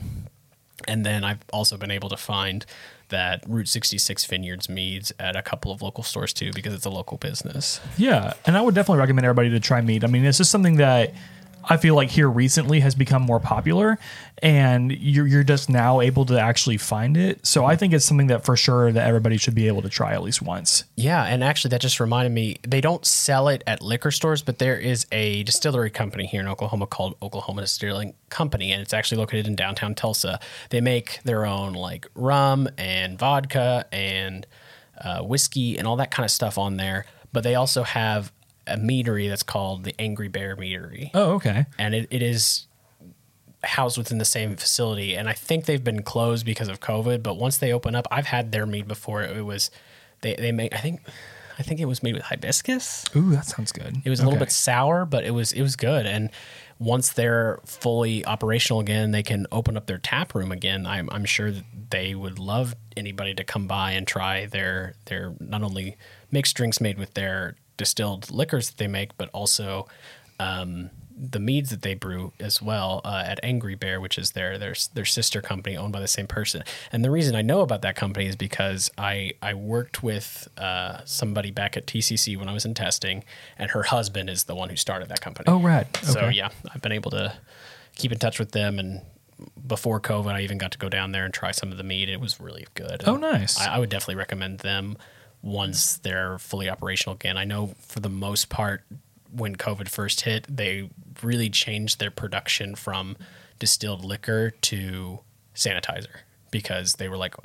[0.87, 2.65] and then I've also been able to find
[3.09, 6.89] that Route 66 Vineyards meads at a couple of local stores too because it's a
[6.89, 7.79] local business.
[7.97, 10.03] Yeah, and I would definitely recommend everybody to try mead.
[10.03, 11.13] I mean, it's just something that
[11.65, 13.97] I feel like here recently has become more popular,
[14.39, 17.45] and you're you're just now able to actually find it.
[17.45, 20.13] So I think it's something that for sure that everybody should be able to try
[20.13, 20.83] at least once.
[20.95, 22.57] Yeah, and actually, that just reminded me.
[22.67, 26.47] They don't sell it at liquor stores, but there is a distillery company here in
[26.47, 30.39] Oklahoma called Oklahoma Distilling Company, and it's actually located in downtown Tulsa.
[30.69, 34.45] They make their own like rum and vodka and
[34.99, 37.05] uh, whiskey and all that kind of stuff on there.
[37.31, 38.31] But they also have
[38.67, 41.65] a meadery that's called the Angry Bear Meadery Oh, okay.
[41.77, 42.67] and it, it is
[43.63, 45.15] housed within the same facility.
[45.15, 47.23] And I think they've been closed because of COVID.
[47.23, 49.23] But once they open up, I've had their mead before.
[49.23, 49.71] It was
[50.21, 51.01] they they make I think
[51.57, 53.05] I think it was made with hibiscus.
[53.15, 53.97] Ooh, that sounds good.
[54.03, 56.05] It was a little bit sour, but it was it was good.
[56.05, 56.29] And
[56.79, 60.85] once they're fully operational again, they can open up their tap room again.
[60.85, 65.35] I'm, I'm sure that they would love anybody to come by and try their their
[65.39, 65.95] not only
[66.31, 69.87] mixed drinks made with their distilled liquors that they make, but also
[70.39, 74.57] um, the meads that they brew as well uh, at Angry Bear, which is their
[74.57, 76.63] their their sister company owned by the same person.
[76.91, 81.01] And the reason I know about that company is because I I worked with uh,
[81.05, 83.23] somebody back at TCC when I was in testing,
[83.57, 85.45] and her husband is the one who started that company.
[85.47, 85.87] Oh, rad.
[86.03, 87.33] So yeah, I've been able to
[87.95, 89.01] keep in touch with them and.
[89.67, 92.07] Before COVID, I even got to go down there and try some of the meat.
[92.07, 93.03] It was really good.
[93.05, 93.59] Oh, nice.
[93.59, 94.95] I, I would definitely recommend them
[95.43, 97.37] once they're fully operational again.
[97.37, 98.83] I know for the most part,
[99.31, 100.89] when COVID first hit, they
[101.21, 103.17] really changed their production from
[103.59, 105.19] distilled liquor to
[105.53, 107.35] sanitizer because they were like,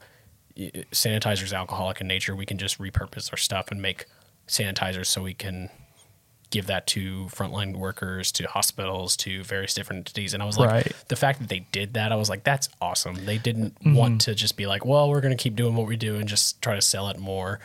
[0.57, 2.37] sanitizer is alcoholic in nature.
[2.37, 4.07] We can just repurpose our stuff and make
[4.47, 5.69] sanitizers so we can
[6.51, 10.35] give that to frontline workers, to hospitals, to various different entities.
[10.35, 10.93] And I was like, Right.
[11.09, 13.27] the fact that they did that, I was like, that's awesome.
[13.27, 13.95] They didn't mm-hmm.
[13.95, 16.29] want to just be like, well, we're going to keep doing what we do and
[16.29, 17.61] just try to sell it more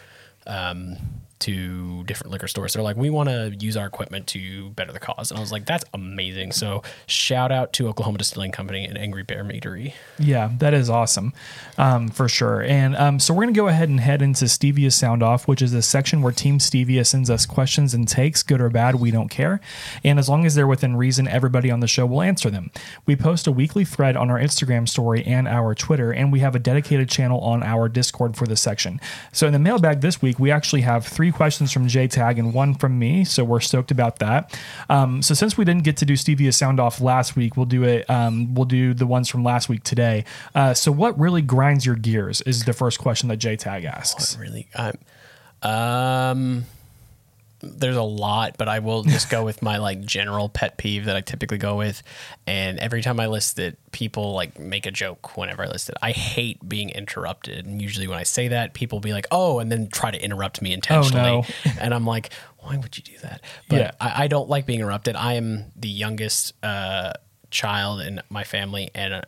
[0.48, 0.98] um,
[1.44, 2.74] to different liquor stores.
[2.74, 5.32] They're like, we want to use our equipment to better the cause.
[5.32, 6.52] And I was like, that's amazing.
[6.52, 9.94] So shout out to Oklahoma Distilling Company and Angry Bear Meadery.
[10.18, 11.34] Yeah, that is awesome,
[11.78, 12.64] um, for sure.
[12.64, 15.74] And um, so we're gonna go ahead and head into Stevia Sound Off, which is
[15.74, 19.30] a section where Team Stevia sends us questions and takes, good or bad, we don't
[19.30, 19.60] care.
[20.04, 22.72] And as long as they're within reason, everybody on the show will answer them.
[23.06, 26.56] We post a weekly thread on our Instagram story and our Twitter, and we have
[26.56, 29.02] a dedicated channel on our Discord for this section.
[29.32, 32.76] So in the mailbag this week, we actually have three questions from JTag and one
[32.76, 33.24] from me.
[33.26, 34.58] So we're stoked about that.
[34.90, 37.84] Um, so since we didn't get to do Stevia Sound Off last week, we'll do
[37.84, 38.10] it.
[38.10, 40.26] Um, we'll do the ones from last week today.
[40.56, 44.38] Uh, so what really grinds your gears is the first question that JTag asks.
[44.38, 44.68] Really?
[44.76, 44.98] Um,
[45.70, 46.66] um,
[47.64, 51.16] there's a lot, but I will just go with my like general pet peeve that
[51.16, 52.04] I typically go with.
[52.46, 55.96] And every time I list it, people like make a joke whenever I list it.
[56.02, 57.66] I hate being interrupted.
[57.66, 60.62] And usually when I say that, people be like, oh, and then try to interrupt
[60.62, 61.30] me intentionally.
[61.30, 61.72] Oh, no.
[61.80, 63.42] and I'm like, why would you do that?
[63.70, 63.92] But Yeah.
[64.00, 65.16] I, I don't like being interrupted.
[65.16, 67.14] I am the youngest uh,
[67.50, 69.22] child in my family, and uh,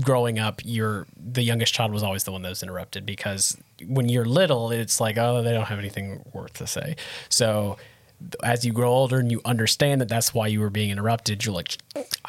[0.00, 3.56] growing up, you're the youngest child was always the one that was interrupted because
[3.86, 6.96] when you're little, it's like, oh, they don't have anything worth to say.
[7.28, 7.76] So
[8.42, 11.54] as you grow older and you understand that that's why you were being interrupted, you're
[11.54, 11.78] like,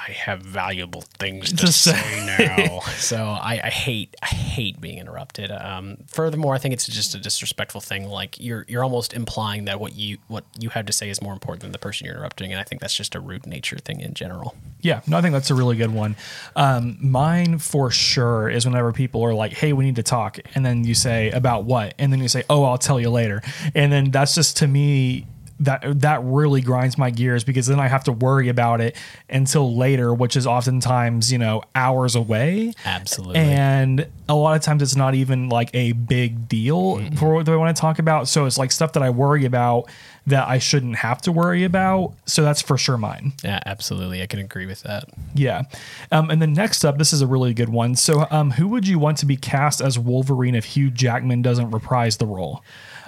[0.07, 2.79] I have valuable things to, say now.
[2.97, 5.51] so I, I hate, I hate being interrupted.
[5.51, 8.07] Um, furthermore, I think it's just a disrespectful thing.
[8.07, 11.33] Like you're, you're almost implying that what you, what you have to say is more
[11.33, 12.51] important than the person you're interrupting.
[12.51, 14.55] And I think that's just a rude nature thing in general.
[14.81, 16.15] Yeah, no, I think that's a really good one.
[16.55, 20.65] Um, mine for sure is whenever people are like, "Hey, we need to talk," and
[20.65, 23.41] then you say about what, and then you say, "Oh, I'll tell you later,"
[23.75, 25.27] and then that's just to me
[25.59, 28.95] that that really grinds my gears because then I have to worry about it
[29.29, 32.73] until later, which is oftentimes you know hours away.
[32.85, 33.37] Absolutely.
[33.37, 37.55] And a lot of times it's not even like a big deal for what I
[37.55, 38.27] want to talk about.
[38.27, 39.89] So it's like stuff that I worry about
[40.27, 42.13] that I shouldn't have to worry about.
[42.25, 43.33] So that's for sure mine.
[43.43, 44.21] yeah, absolutely.
[44.21, 45.05] I can agree with that.
[45.33, 45.63] Yeah.
[46.11, 47.95] Um, and then next up, this is a really good one.
[47.95, 51.71] So, um, who would you want to be cast as Wolverine if Hugh Jackman doesn't
[51.71, 52.63] reprise the role?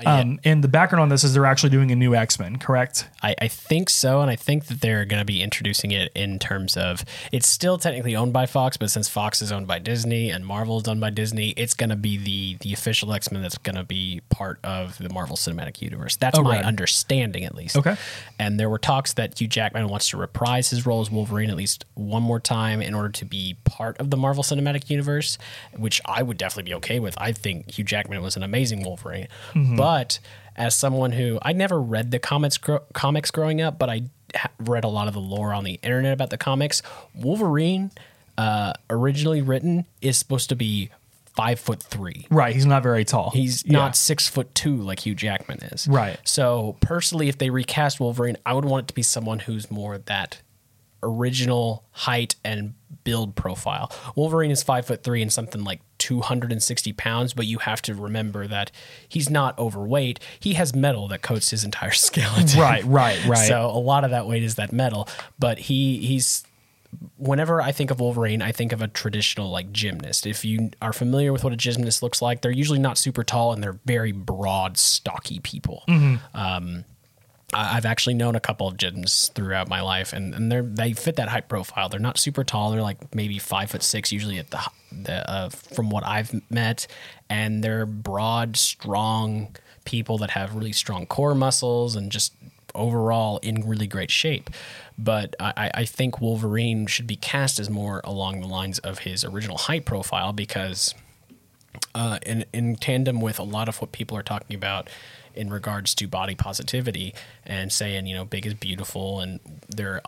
[0.08, 3.08] Um, And the background on this is they're actually doing a new X Men, correct?
[3.22, 6.40] I, I think so, and I think that they're going to be introducing it in
[6.40, 10.30] terms of it's still technically owned by Fox, but since Fox is owned by Disney
[10.30, 13.42] and Marvel is owned by Disney, it's going to be the the official X Men
[13.42, 16.16] that's going to be part of the Marvel Cinematic Universe.
[16.16, 16.66] That's Oh, my rad.
[16.66, 17.76] understanding, at least.
[17.78, 17.96] Okay.
[18.40, 21.56] And there were talks that Hugh Jackman wants to reprise his role as Wolverine at
[21.58, 25.38] least one more time in order to be part of the Marvel Cinematic Universe,
[25.76, 27.16] which I would definitely be okay with.
[27.20, 29.28] I think Hugh Jackman was an amazing Wolverine.
[29.56, 29.91] But
[30.56, 34.04] as someone who I never read the comics gro- comics growing up, but I
[34.36, 36.82] ha- read a lot of the lore on the internet about the comics.
[37.16, 37.92] Wolverine,
[38.38, 40.90] uh, originally written, is supposed to be
[41.36, 42.28] five foot three.
[42.30, 42.54] Right.
[42.54, 43.30] He's not very tall.
[43.32, 43.78] He's Yeah.
[43.80, 45.88] not six foot two like Hugh Jackman is.
[45.88, 46.18] Right.
[46.26, 49.98] So personally, if they recast Wolverine, I would want it to be someone who's more
[49.98, 50.40] that
[51.04, 52.74] original height and
[53.04, 53.92] build profile.
[54.16, 58.48] Wolverine is five foot three and something like 260 pounds, but you have to remember
[58.48, 58.72] that
[59.08, 60.20] he's not overweight.
[60.40, 62.60] He has metal that coats his entire skeleton.
[62.60, 63.48] Right, right, right.
[63.48, 65.08] So a lot of that weight is that metal,
[65.40, 66.44] but he he's
[67.18, 70.28] whenever I think of Wolverine, I think of a traditional like gymnast.
[70.28, 73.54] If you are familiar with what a gymnast looks like, they're usually not super tall
[73.54, 75.84] and they're very broad, stocky people.
[75.88, 76.84] Um, I-
[77.54, 81.18] I've actually known a couple of gymnasts throughout my life, and, and they're they fit
[81.18, 81.90] that height profile.
[81.90, 82.72] They're not super tall.
[82.72, 86.88] They're like maybe five foot six, usually at the, the uh, from what I've met,
[87.30, 92.34] and they're broad, strong people that have really strong core muscles and just
[92.74, 94.50] overall in really great shape.
[94.98, 99.00] But I, I- I think Wolverine should be cast as more along the lines of
[99.00, 100.96] his original height profile because
[101.96, 104.90] uh, in in tandem with a lot of what people are talking about
[105.36, 107.14] in regards to body positivity
[107.46, 110.02] and saying you know big is beautiful and they're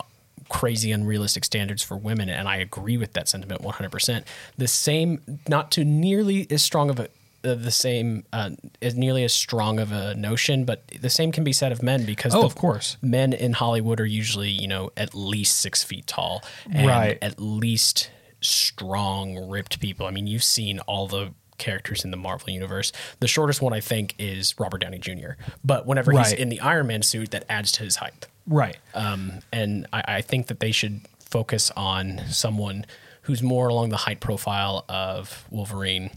[0.49, 4.24] crazy unrealistic standards for women and I agree with that sentiment 100%.
[4.57, 7.07] The same not to nearly as strong of a
[7.41, 8.51] the same uh,
[8.82, 12.05] as nearly as strong of a notion, but the same can be said of men
[12.05, 12.95] because Oh, of course.
[13.01, 17.17] men in Hollywood are usually you know at least six feet tall and Right.
[17.21, 18.09] at least
[18.39, 20.05] strong, ripped people.
[20.05, 21.34] I mean, you've seen all the
[21.64, 22.91] characters in the Marvel universe.
[23.20, 25.32] The shortest one I think is Robert Downey Jr.
[25.64, 28.28] But whenever he's in the Iron Man suit, that adds to his height.
[28.45, 28.78] right.
[28.93, 32.86] Um, and I, I think that they should focus on someone
[33.24, 36.11] who's more along the height profile of Wolverine.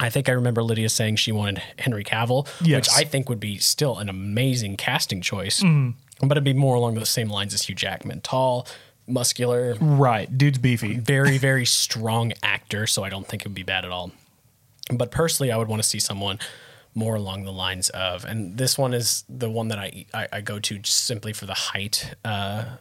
[0.00, 2.88] I think I remember Lydia saying she wanted Henry Cavill, Yes.
[2.88, 5.62] which I think would be still an amazing casting choice.
[6.20, 8.20] But it'd be more along the same lines as Hugh Jackman.
[8.20, 8.66] Tall,
[9.06, 10.36] muscular, right.
[10.36, 10.98] Dude's beefy.
[10.98, 14.12] very, very strong actor, so I don't think it would be bad at all.
[14.92, 16.38] But personally, I would want to see someone
[16.94, 20.40] more along the lines of, and this one is the one that I I, I
[20.40, 22.76] go to just simply for the height, uh,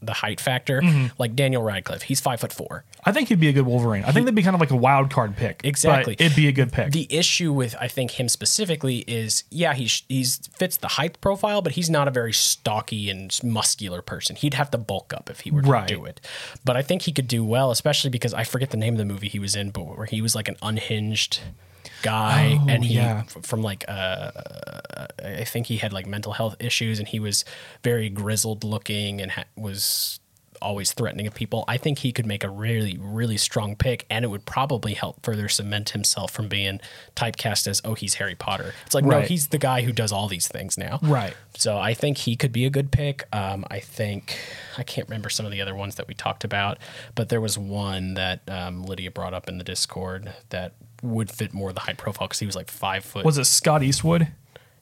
[0.00, 0.80] the height factor.
[1.18, 2.84] Like Daniel Radcliffe, he's five foot four.
[3.04, 4.04] I think he'd be a good Wolverine.
[4.04, 5.60] I think that'd be kind of like a wild card pick.
[5.64, 6.14] Exactly.
[6.18, 6.92] it'd be a good pick.
[6.92, 11.62] The issue with I think him specifically is yeah he's he's fits the height profile,
[11.62, 14.36] but he's not a very stocky and muscular person.
[14.36, 15.88] He'd have to bulk up if he were to Right.
[15.88, 16.20] do it.
[16.64, 19.04] But I think he could do well, especially because I forget the name of the
[19.04, 21.40] movie he was in, but where he was like an unhinged
[22.02, 23.22] guy Oh, and he yeah.
[23.42, 24.30] from like uh
[25.24, 27.44] I think he had like mental health issues and he was
[27.82, 30.20] very grizzled looking and ha- was
[30.60, 31.64] always threatening of people.
[31.68, 35.24] I think he could make a really, really strong pick, and it would probably help
[35.24, 36.80] further cement himself from being
[37.14, 38.74] typecast as, oh, he's Harry Potter.
[38.86, 40.98] It's like, no, he's the guy who does all these things now.
[41.02, 41.34] Right.
[41.56, 43.24] So I think he could be a good pick.
[43.32, 44.36] Um, I think,
[44.76, 46.78] I can't remember some of the other ones that we talked about,
[47.14, 51.54] but there was one that um, Lydia brought up in the Discord that would fit
[51.54, 53.24] more the height profile because he was like five foot.
[53.24, 54.28] Was it Scott Eastwood?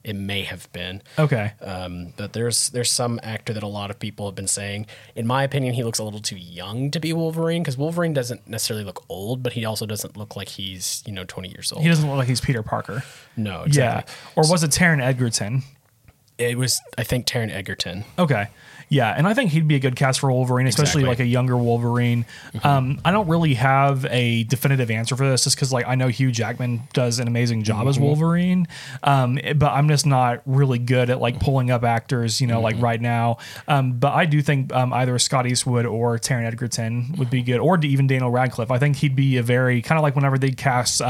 [0.03, 1.01] It may have been.
[1.17, 1.53] Okay.
[1.61, 4.85] Um, but there's there's some actor that a lot of people have been saying,
[5.15, 8.47] in my opinion, he looks a little too young to be Wolverine because Wolverine doesn't
[8.47, 11.81] necessarily look old, but he also doesn't look like he's you know 20 years old.
[11.83, 13.03] he doesn't look like he's Peter Parker.
[13.35, 14.13] no, exactly.
[14.13, 14.43] Yeah.
[14.43, 15.63] Or was it Taron Edgerton?
[16.37, 18.03] It was I think Taron Egerton.
[18.19, 18.47] Okay.
[18.89, 21.01] Yeah, and I think he'd be a good cast for Wolverine, especially Exactly.
[21.03, 21.09] Mm-hmm.
[21.09, 22.25] like a younger Wolverine.
[22.63, 26.07] Um, I don't really have a definitive answer for this, just because like I know
[26.07, 27.87] Hugh Jackman does an amazing job Mm-hmm.
[27.89, 28.67] as Wolverine,
[29.03, 32.63] um, but I'm just not really good at like pulling up actors, you know, Mm-hmm.
[32.63, 33.37] like right now.
[33.67, 37.59] Um, but I do think um, either Scott Eastwood or Taron Edgerton would be good,
[37.59, 38.71] or even Daniel Radcliffe.
[38.71, 41.01] I think he'd be a very kind of like whenever they cast.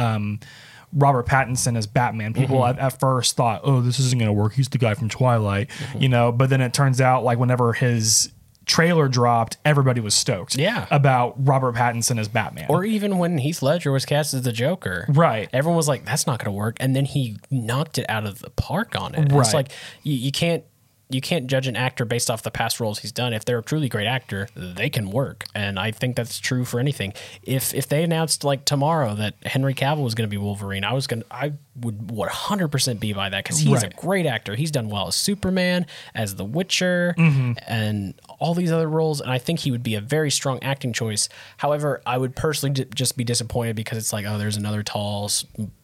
[0.93, 2.33] Robert Pattinson as Batman.
[2.33, 2.79] People Mm-hmm.
[2.79, 4.53] at, at first thought, "Oh, this isn't going to work.
[4.53, 6.01] He's the guy from Twilight," Mm-hmm.
[6.01, 6.31] you know.
[6.31, 8.31] But then it turns out, like whenever his
[8.65, 10.87] trailer dropped, everybody was stoked, Yeah.
[10.91, 12.65] about Robert Pattinson as Batman.
[12.67, 15.05] Or even when Heath Ledger was cast as the Joker.
[15.07, 15.49] Right.
[15.53, 16.75] Everyone was like, that's not going to work.
[16.81, 19.31] And then he knocked it out of the park on it.
[19.31, 19.39] Right.
[19.39, 19.71] It's like,
[20.03, 20.65] you, you can't.
[21.09, 23.33] You can't judge an actor based off the past roles he's done.
[23.33, 26.79] If they're a truly great actor, they can work, and I think that's true for
[26.79, 27.13] anything.
[27.43, 30.93] If if they announced like tomorrow that Henry Cavill was going to be Wolverine, I
[30.93, 33.93] was going to I would 100% be by that because he's Right.
[33.93, 34.55] a great actor.
[34.55, 37.53] He's done well as Superman, as The Witcher, Mm-hmm.
[37.67, 39.21] and all these other roles.
[39.21, 41.29] And I think he would be a very strong acting choice.
[41.57, 45.29] However, I would personally d- just be disappointed because it's like, oh, there's another tall,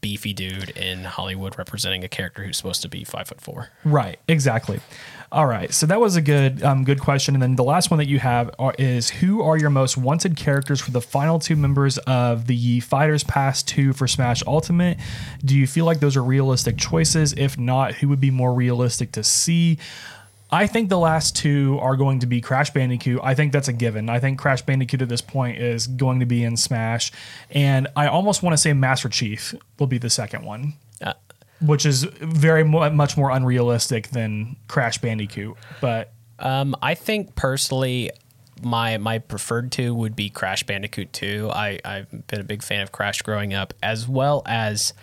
[0.02, 3.70] beefy dude in Hollywood representing a character who's supposed to be five foot four.
[3.84, 4.80] Right, exactly.
[5.34, 7.34] All right, so that was a good, um, good question.
[7.34, 10.38] And then the last one that you have are, is who are your most wanted
[10.38, 15.00] characters for the final two members of the Fighters Pass Two for Smash Ultimate?
[15.44, 17.34] Do you feel like those are realistic choices?
[17.34, 19.80] If not, who would be more realistic to see?
[20.52, 23.20] I think the last two are going to be Crash Bandicoot.
[23.24, 24.10] I think that's a given.
[24.10, 27.12] I think Crash Bandicoot at this point is going to be in Smash,
[27.50, 30.74] and I almost want to say Master Chief will be the second one
[31.66, 35.56] which is very mu- much more unrealistic than Crash Bandicoot.
[35.82, 38.12] But Um, I think personally,
[38.62, 41.50] my my preferred two would be Crash Bandicoot 2.
[41.54, 44.94] I I've been a big fan of Crash growing up, as well as,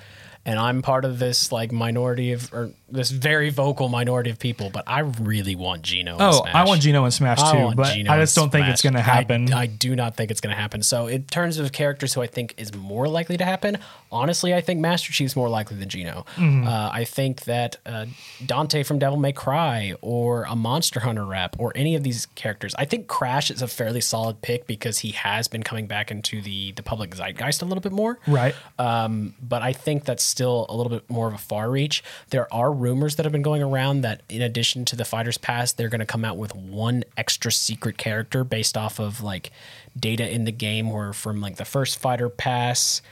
[0.44, 4.70] and I'm part of this like minority of or this very vocal minority of people,
[4.70, 6.16] but I really want Geno.
[6.18, 6.54] Oh, Smash.
[6.54, 8.94] I want Geno and Smash I too, but Geno I just don't think it's going
[8.94, 9.52] to happen.
[9.52, 10.82] I, I do not think it's going to happen.
[10.82, 13.78] So, in terms of characters who I think is more likely to happen,
[14.10, 16.24] honestly, I think Master Chief's more likely than Geno.
[16.36, 16.66] Mm-hmm.
[16.66, 18.06] Uh, I think that uh,
[18.44, 22.74] Dante from Devil May Cry or a Monster Hunter rep or any of these characters,
[22.78, 26.40] I think Crash is a fairly solid pick because he has been coming back into
[26.40, 28.54] the the public zeitgeist a little bit more right.
[28.78, 32.02] um, but I think that's still a little bit more of a far reach.
[32.30, 35.72] There are rumors that have been going around that in addition to the Fighters Pass,
[35.72, 39.50] they're going to come out with one extra secret character based off of like
[39.98, 43.02] data in the game, or from like the first Fighter Pass,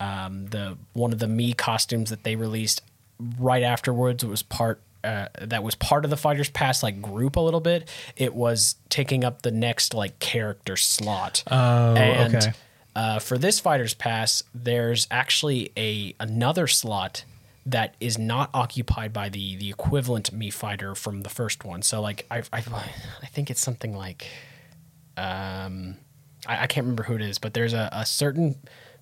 [0.00, 2.82] um, the one of the Mii costumes that they released
[3.38, 4.80] right afterwards was part.
[5.04, 8.74] Uh, that was part of the fighters pass like group a little bit it was
[8.88, 12.52] taking up the next like character slot Oh, and okay.
[12.96, 17.24] uh, for this fighters pass, there's actually a another slot
[17.70, 21.82] that is not occupied by the the equivalent Mii fighter from the first one.
[21.82, 22.62] So like I I,
[23.22, 24.26] I think it's something like
[25.16, 25.96] um
[26.46, 28.56] I, I can't remember who it is, but there's a, a certain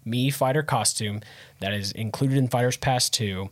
[0.07, 1.21] Mii fighter costume
[1.61, 3.49] that is included in Fighters Pass 2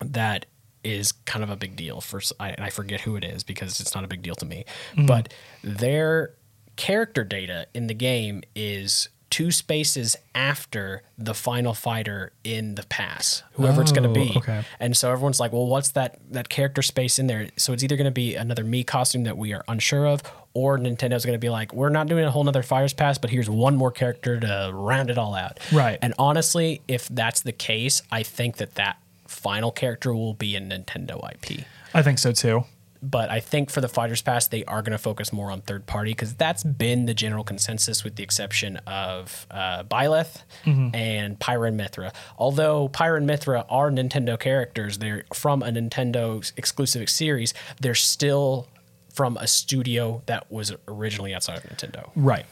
[0.00, 0.46] that
[0.84, 3.80] is kind of a big deal for I, and I forget who it is because
[3.80, 4.64] it's not a big deal to me.
[5.06, 5.32] But
[5.62, 6.34] their
[6.76, 13.42] character data in the game is two spaces after the final fighter in the pass,
[13.54, 14.32] whoever it's going Oh, to be.
[14.38, 14.62] okay.
[14.78, 17.96] And so everyone's like, "Well, what's that that character space in there?" So it's either
[17.96, 20.22] going to be another Mii costume that we are unsure of,
[20.54, 23.30] or Nintendo's going to be like, "We're not doing a whole nother Fighters Pass, but
[23.30, 25.98] here's one more character to round it all out." Right.
[26.00, 28.96] And honestly, if that's the case, I think that that
[29.26, 31.64] final character will be a Nintendo IP.
[31.92, 32.64] I think so too.
[33.02, 35.86] But I think for the Fighters Pass, they are going to focus more on third
[35.86, 41.68] party because that's been the general consensus, with the exception of uh, Byleth and Pyra
[41.68, 42.12] and Mythra.
[42.38, 47.54] Although Pyra and Mythra are Nintendo characters, they're from a Nintendo exclusive series.
[47.80, 48.68] They're still
[49.12, 52.10] from a studio that was originally outside of Nintendo.
[52.16, 52.44] Right.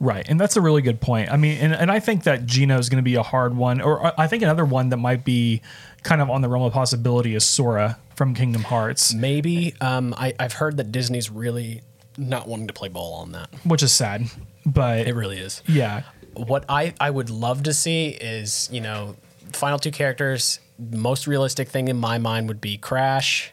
[0.00, 0.26] Right.
[0.28, 1.30] And that's a really good point.
[1.30, 3.80] I mean, and, and I think that Geno is going to be a hard one.
[3.82, 5.60] Or I- I think another one that might be
[6.02, 10.34] kind of on the realm of possibility is Sora from Kingdom Hearts, Maybe um, I,
[10.38, 11.80] I've heard that Disney's really
[12.18, 13.48] not wanting to play ball on that.
[13.64, 14.26] which is sad.
[14.66, 15.62] But It really is.
[15.66, 16.02] yeah.
[16.34, 19.16] what I, I would love to see is, you know,
[19.54, 20.60] final two characters.
[20.78, 23.52] Most realistic thing in my mind would be Crash,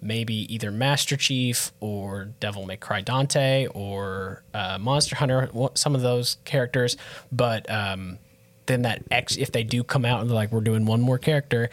[0.00, 5.96] maybe either Master Chief or Devil May Cry Dante or uh, Monster Hunter, wha- some
[5.96, 6.96] of those characters.
[7.32, 8.18] But um,
[8.66, 11.18] then that X, if they do come out and they're like, we're doing one more
[11.18, 11.70] character,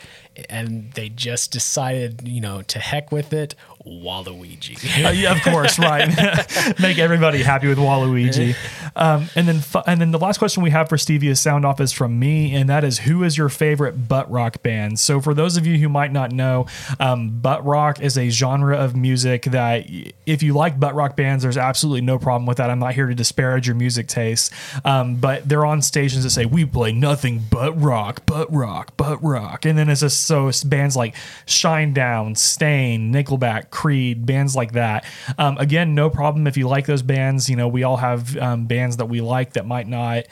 [0.50, 3.56] and they just decided, you know, to heck with it,
[3.86, 4.78] Waluigi.
[5.02, 6.08] Uh, yeah, of course, right.
[6.80, 8.56] Make everybody happy with Waluigi.
[8.96, 11.80] Um, and then, fu- and then the last question we have for Stevia's sound off
[11.82, 15.00] is from me, and that is, who is your favorite butt rock band?
[15.00, 16.68] So, for those of you who might not know,
[17.00, 19.86] um, butt rock is a genre of music that,
[20.26, 22.70] if you like butt rock bands, there's absolutely no problem with that.
[22.70, 24.52] I'm not here to disparage your music tastes,
[24.86, 29.24] um, but they're on stations that say we play nothing but rock, but rock, but
[29.24, 31.16] rock, and then it's just so bands like
[31.46, 35.06] Shine Down, Staind, Nickelback, Creed, bands like that.
[35.38, 37.50] Um, again, no problem if you like those bands.
[37.50, 40.26] You know, we all have um, bands that we like that might not,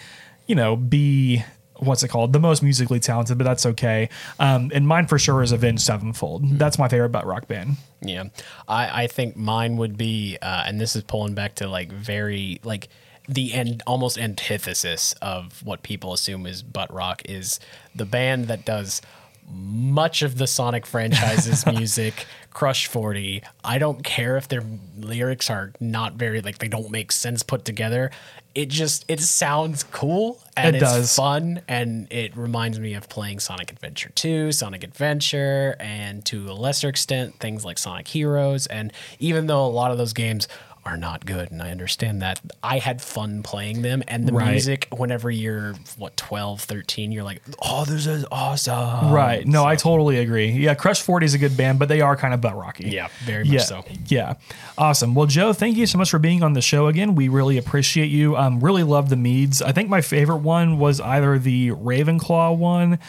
[0.46, 1.44] you know, be
[1.78, 4.10] what's it called the most musically talented, but that's okay.
[4.40, 6.60] Um, and mine for sure is Avenged Sevenfold.
[6.60, 7.78] That's my favorite butt rock band.
[8.02, 8.26] Yeah,
[8.68, 12.60] I, I think mine would be, uh, and this is pulling back to like very
[12.64, 12.90] like
[13.28, 17.60] the end, almost antithesis of what people assume is butt rock is
[17.96, 19.02] the band that does
[19.52, 22.26] much of the Sonic franchise's music.
[22.52, 23.44] Crush Forty.
[23.64, 24.64] I don't care if their
[24.98, 28.12] lyrics are not very like they don't make sense put together.
[28.56, 31.16] It just it sounds cool and It it's does.
[31.16, 36.54] fun and it reminds me of playing Sonic Adventure 2, Sonic Adventure, and to a
[36.54, 38.66] lesser extent, things like Sonic Heroes.
[38.68, 40.48] And even though a lot of those games
[40.90, 44.04] are not good, and I understand that, I had fun playing them.
[44.08, 44.52] And the Right.
[44.52, 49.12] music, whenever you're, what, 12, 13, you're like, oh, this is awesome.
[49.12, 49.46] Right.
[49.48, 50.50] No, I totally agree.
[50.52, 52.90] Yeah, Crush 40 is a good band, but they are kind of butt rocky.
[52.90, 53.86] Yeah, very much yeah, so.
[54.08, 54.34] Yeah.
[54.78, 55.14] Awesome.
[55.16, 57.16] Well, Joe, thank you so much for being on the show again.
[57.16, 58.36] We really appreciate you.
[58.36, 59.62] Um, really love the meads.
[59.62, 63.00] I think my favorite one was either the Ravenclaw one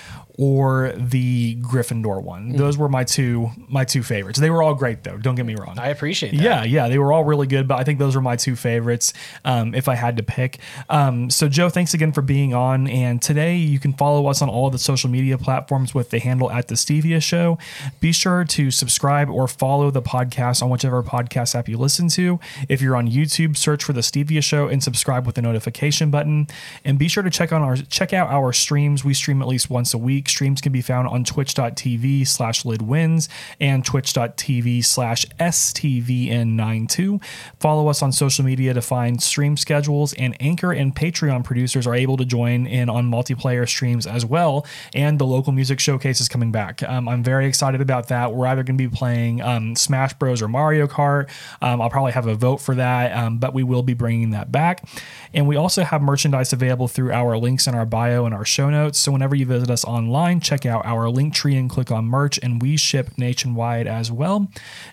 [0.41, 2.57] or the Gryffindor one.
[2.57, 4.39] Those were my two my two favorites.
[4.39, 5.19] They were all great though.
[5.19, 5.79] Don't get me wrong.
[5.79, 6.41] I appreciate that.
[6.41, 9.13] Yeah, yeah, they were all really good, but I think those were my two favorites
[9.45, 10.59] um, if I had to pick.
[10.89, 12.87] Um, so, Joe, thanks again for being on.
[12.87, 16.51] And today you can follow us on all the social media platforms with the handle
[16.51, 17.59] at the Stevia Show.
[18.01, 22.41] Be sure to subscribe or follow the podcast on whichever podcast app you listen to.
[22.67, 26.49] If you're on YouTube, search for the Stevia Show and subscribe with the notification button.
[26.83, 29.05] And be sure to check on our check out our streams.
[29.05, 30.30] We stream at least once a week.
[30.31, 33.29] Streams can be found on twitch.tv slash lidwins
[33.61, 37.23] and twitch.tv slash STVN92.
[37.59, 41.95] Follow us on social media to find stream schedules, and Anchor and Patreon producers are
[41.95, 44.67] able to join in on multiplayer streams as well.
[44.95, 46.83] And the local music showcase is coming back.
[46.83, 48.33] Um, I'm very excited about that.
[48.33, 50.43] We're either going to be playing um, Smash Bros.
[50.43, 51.29] or Mario Kart.
[51.63, 54.53] Um, I'll probably have a vote for that, um, but we will be bringing that
[54.53, 54.85] back.
[55.33, 58.71] And we also have merchandise available through our links in our bio and our show
[58.71, 58.99] notes.
[58.99, 60.10] So whenever you visit us online,
[60.41, 64.49] check out our link tree and click on merch, and we ship nationwide as well.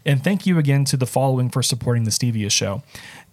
[0.05, 2.83] And thank you again to the following for supporting the Stevia Show.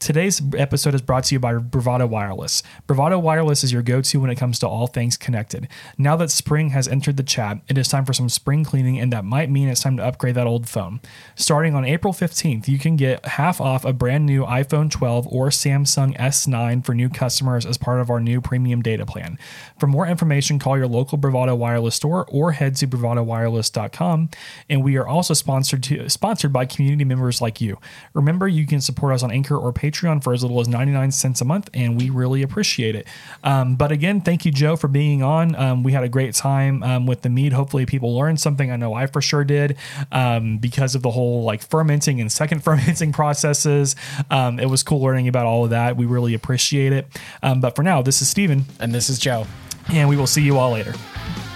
[0.04, 2.62] Today's episode is brought to you by Bravado Wireless.
[2.86, 5.66] Bravado Wireless is your go to when it comes to all things connected.
[5.96, 9.10] Now that spring has entered the chat, it is time for some spring cleaning, and
[9.14, 11.00] that might mean it's time to upgrade that old phone.
[11.36, 15.48] Starting on April 15th, you can get half off a brand new iPhone 12 or
[15.48, 19.38] Samsung S9 for new customers as part of our new premium data plan.
[19.78, 24.28] For more information, call your local Bravado Wireless store or head to bravadowireless.com.
[24.68, 27.78] And we are also sponsored to sponsored by community members like you.
[28.12, 31.40] Remember, you can support us on Anchor or Patreon for as little as 99 cents
[31.40, 33.06] a month, and we really appreciate it.
[33.42, 35.54] Um, but again, thank you, Joe, for being on.
[35.54, 37.52] Um, we had a great time um, with the mead.
[37.52, 38.70] Hopefully, people learned something.
[38.70, 39.76] I know I for sure did
[40.12, 43.96] um, because of the whole like fermenting and second fermenting processes.
[44.30, 45.96] Um, it was cool learning about all of that.
[45.96, 47.06] We really appreciate it.
[47.42, 49.46] Um, but for now, this is Steven, And this is Joe.
[49.88, 50.94] and we will see you all later.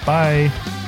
[0.06, 0.87] Bye.